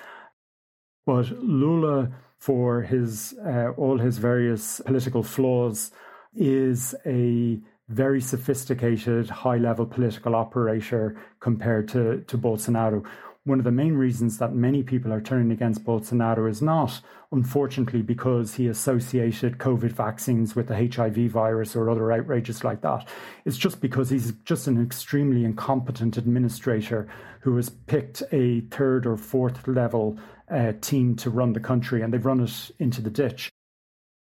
But 1.05 1.31
Lula 1.43 2.11
for 2.47 2.83
his 2.83 3.35
uh, 3.45 3.71
all 3.77 3.99
his 3.99 4.19
various 4.19 4.81
political 4.87 5.25
flaws 5.25 5.91
is 6.37 6.95
a 7.05 7.59
very 7.89 8.21
sophisticated, 8.21 9.29
high 9.29 9.57
level 9.57 9.85
political 9.85 10.37
operator 10.37 11.17
compared 11.41 11.89
to, 11.89 12.21
to 12.29 12.39
Bolsonaro. 12.39 13.05
One 13.43 13.59
of 13.59 13.65
the 13.65 13.73
main 13.73 13.95
reasons 13.95 14.39
that 14.39 14.55
many 14.55 14.85
people 14.85 15.13
are 15.13 15.21
turning 15.21 15.51
against 15.51 15.85
Bolsonaro 15.85 16.49
is 16.49 16.63
not, 16.63 17.01
unfortunately, 17.33 18.03
because 18.03 18.55
he 18.55 18.69
associated 18.69 19.59
COVID 19.59 19.91
vaccines 19.91 20.55
with 20.55 20.69
the 20.69 20.89
HIV 20.89 21.33
virus 21.33 21.75
or 21.75 21.91
other 21.91 22.13
outrages 22.13 22.63
like 22.63 22.83
that. 22.83 23.09
It's 23.45 23.57
just 23.57 23.81
because 23.81 24.11
he's 24.11 24.33
just 24.45 24.69
an 24.69 24.81
extremely 24.81 25.45
incompetent 25.45 26.17
administrator 26.17 27.09
who 27.41 27.57
has 27.57 27.71
picked 27.71 28.23
a 28.31 28.61
third 28.71 29.05
or 29.05 29.17
fourth 29.17 29.67
level 29.67 30.17
uh, 30.51 30.73
team 30.81 31.17
to 31.17 31.31
run 31.31 31.53
the 31.53 31.61
country, 31.61 32.03
and 32.03 32.13
they've 32.13 32.25
run 32.25 32.41
it 32.41 32.71
into 32.79 33.01
the 33.01 33.11
ditch. 33.11 33.51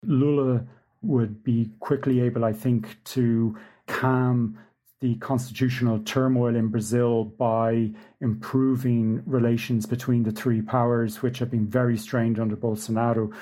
Lula 0.04 0.66
would 1.02 1.44
be 1.44 1.70
quickly 1.80 2.22
able, 2.22 2.46
I 2.46 2.54
think, 2.54 3.04
to 3.06 3.58
calm 3.88 4.58
the 5.02 5.16
constitutional 5.16 6.00
turmoil 6.00 6.56
in 6.56 6.70
Brazil 6.70 7.26
by 7.26 7.92
improving 8.22 9.22
relations 9.26 9.86
between 9.86 10.24
the 10.24 10.32
three 10.32 10.62
powers, 10.62 11.22
which 11.22 11.40
have 11.40 11.52
been 11.52 11.68
very 11.68 11.98
strained 11.98 12.40
under 12.40 12.56
Bolsonaro. 12.56 13.34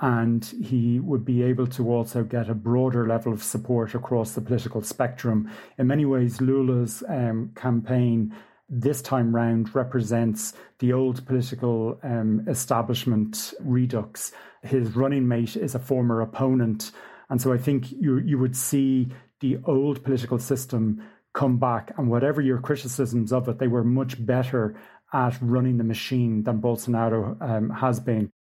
And 0.00 0.44
he 0.62 1.00
would 1.00 1.24
be 1.24 1.42
able 1.42 1.66
to 1.66 1.92
also 1.92 2.22
get 2.22 2.48
a 2.48 2.54
broader 2.54 3.04
level 3.08 3.32
of 3.32 3.42
support 3.42 3.96
across 3.96 4.32
the 4.32 4.40
political 4.40 4.80
spectrum. 4.80 5.50
In 5.76 5.88
many 5.88 6.04
ways, 6.04 6.40
Lula's 6.40 7.02
um, 7.08 7.50
campaign 7.56 8.32
this 8.68 9.00
time 9.00 9.34
round 9.34 9.74
represents 9.74 10.52
the 10.78 10.92
old 10.92 11.26
political 11.26 11.98
um, 12.02 12.44
establishment 12.46 13.54
redux. 13.60 14.32
His 14.62 14.94
running 14.94 15.26
mate 15.26 15.56
is 15.56 15.74
a 15.74 15.78
former 15.78 16.20
opponent. 16.20 16.90
And 17.30 17.40
so 17.40 17.52
I 17.52 17.58
think 17.58 17.90
you, 17.90 18.18
you 18.18 18.38
would 18.38 18.56
see 18.56 19.08
the 19.40 19.58
old 19.64 20.04
political 20.04 20.38
system 20.38 21.02
come 21.32 21.58
back, 21.58 21.92
and 21.96 22.10
whatever 22.10 22.40
your 22.40 22.58
criticisms 22.58 23.32
of 23.32 23.48
it, 23.48 23.58
they 23.58 23.68
were 23.68 23.84
much 23.84 24.24
better 24.24 24.74
at 25.12 25.38
running 25.40 25.78
the 25.78 25.84
machine 25.84 26.42
than 26.42 26.60
Bolsonaro 26.60 27.40
um, 27.40 27.70
has 27.70 28.00
been. 28.00 28.32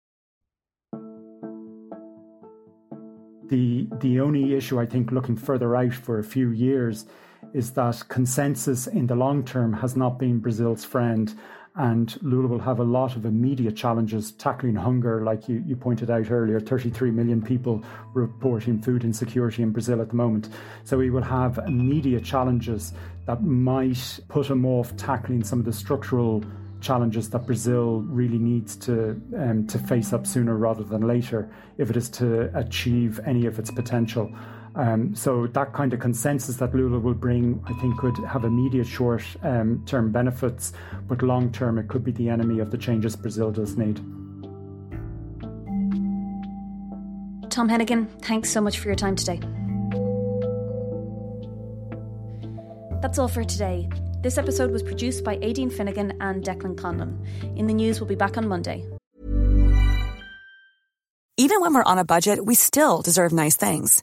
The, 3.49 3.87
the 4.01 4.21
only 4.21 4.55
issue, 4.55 4.81
I 4.81 4.87
think, 4.87 5.13
looking 5.13 5.37
further 5.37 5.77
out 5.77 5.93
for 5.93 6.19
a 6.19 6.25
few 6.25 6.51
years 6.51 7.07
is 7.57 7.71
that 7.73 8.03
consensus 8.09 8.87
in 8.87 9.07
the 9.07 9.15
long 9.15 9.43
term 9.43 9.73
has 9.73 9.97
not 9.97 10.19
been 10.19 10.39
Brazil's 10.39 10.85
friend. 10.85 11.35
And 11.75 12.17
Lula 12.23 12.49
will 12.49 12.61
have 12.61 12.81
a 12.81 12.85
lot 12.85 13.17
of 13.17 13.25
immediate 13.25 13.77
challenges 13.77 14.33
tackling 14.33 14.77
hunger, 14.77 15.23
like 15.23 15.49
you, 15.49 15.63
you 15.67 15.75
pointed 15.75 16.11
out 16.11 16.31
earlier 16.31 16.61
33 16.61 17.11
million 17.11 17.41
people 17.41 17.83
reporting 18.13 18.81
food 18.81 19.05
insecurity 19.05 19.63
in 19.63 19.73
Brazil 19.73 20.03
at 20.03 20.11
the 20.11 20.15
moment. 20.15 20.51
So 20.85 21.01
he 21.01 21.09
will 21.09 21.23
have 21.23 21.59
immediate 21.67 22.25
challenges 22.25 22.93
that 23.27 23.43
might 23.43 24.21
put 24.29 24.51
him 24.51 24.67
off 24.67 24.95
tackling 24.97 25.43
some 25.43 25.59
of 25.59 25.65
the 25.65 25.73
structural 25.73 26.45
challenges 26.81 27.31
that 27.31 27.47
Brazil 27.47 28.03
really 28.03 28.39
needs 28.39 28.77
to 28.77 29.21
um, 29.39 29.67
to 29.67 29.79
face 29.79 30.13
up 30.13 30.27
sooner 30.27 30.57
rather 30.57 30.85
than 30.85 31.07
later 31.07 31.51
if 31.79 31.89
it 31.89 31.97
is 31.97 32.11
to 32.11 32.51
achieve 32.59 33.19
any 33.25 33.47
of 33.47 33.59
its 33.59 33.71
potential. 33.71 34.31
Um, 34.77 35.15
so 35.15 35.47
that 35.49 35.73
kind 35.73 35.95
of 35.95 36.01
consensus 36.01 36.57
that 36.57 36.75
Lula 36.75 36.99
will 36.99 37.15
bring, 37.15 37.65
I 37.67 37.73
think, 37.81 37.97
could 37.97 38.17
have 38.19 38.45
immediate 38.45 38.87
short-term 38.87 39.83
um, 39.91 40.13
benefits, 40.13 40.75
but 41.09 41.23
long-term 41.23 41.79
it 41.79 41.89
could 41.89 42.05
be 42.05 42.13
the 42.13 42.29
enemy 42.29 42.59
of 42.59 42.71
the 42.71 42.77
changes 42.77 43.17
Brazil 43.17 43.51
does 43.51 43.77
need. 43.79 43.97
Tom 47.49 47.71
Hennigan, 47.71 48.07
thanks 48.21 48.51
so 48.51 48.61
much 48.61 48.79
for 48.79 48.89
your 48.89 48.97
time 48.97 49.17
today. 49.17 49.41
That's 53.01 53.19
all 53.19 53.29
for 53.29 53.45
today. 53.45 53.89
This 54.21 54.37
episode 54.37 54.71
was 54.71 54.83
produced 54.83 55.25
by 55.25 55.39
Aideen 55.39 55.73
Finnegan 55.73 56.19
and 56.21 56.45
Declan 56.45 56.77
Conlon. 56.77 57.27
In 57.57 57.67
the 57.67 57.73
news, 57.73 57.99
we'll 57.99 58.09
be 58.09 58.15
back 58.15 58.37
on 58.37 58.47
Monday. 58.47 58.85
Even 61.39 61.61
when 61.63 61.73
we're 61.73 61.85
on 61.85 61.99
a 61.99 62.05
budget, 62.05 62.45
we 62.45 62.55
still 62.55 63.01
deserve 63.01 63.33
nice 63.33 63.57
things. 63.57 64.03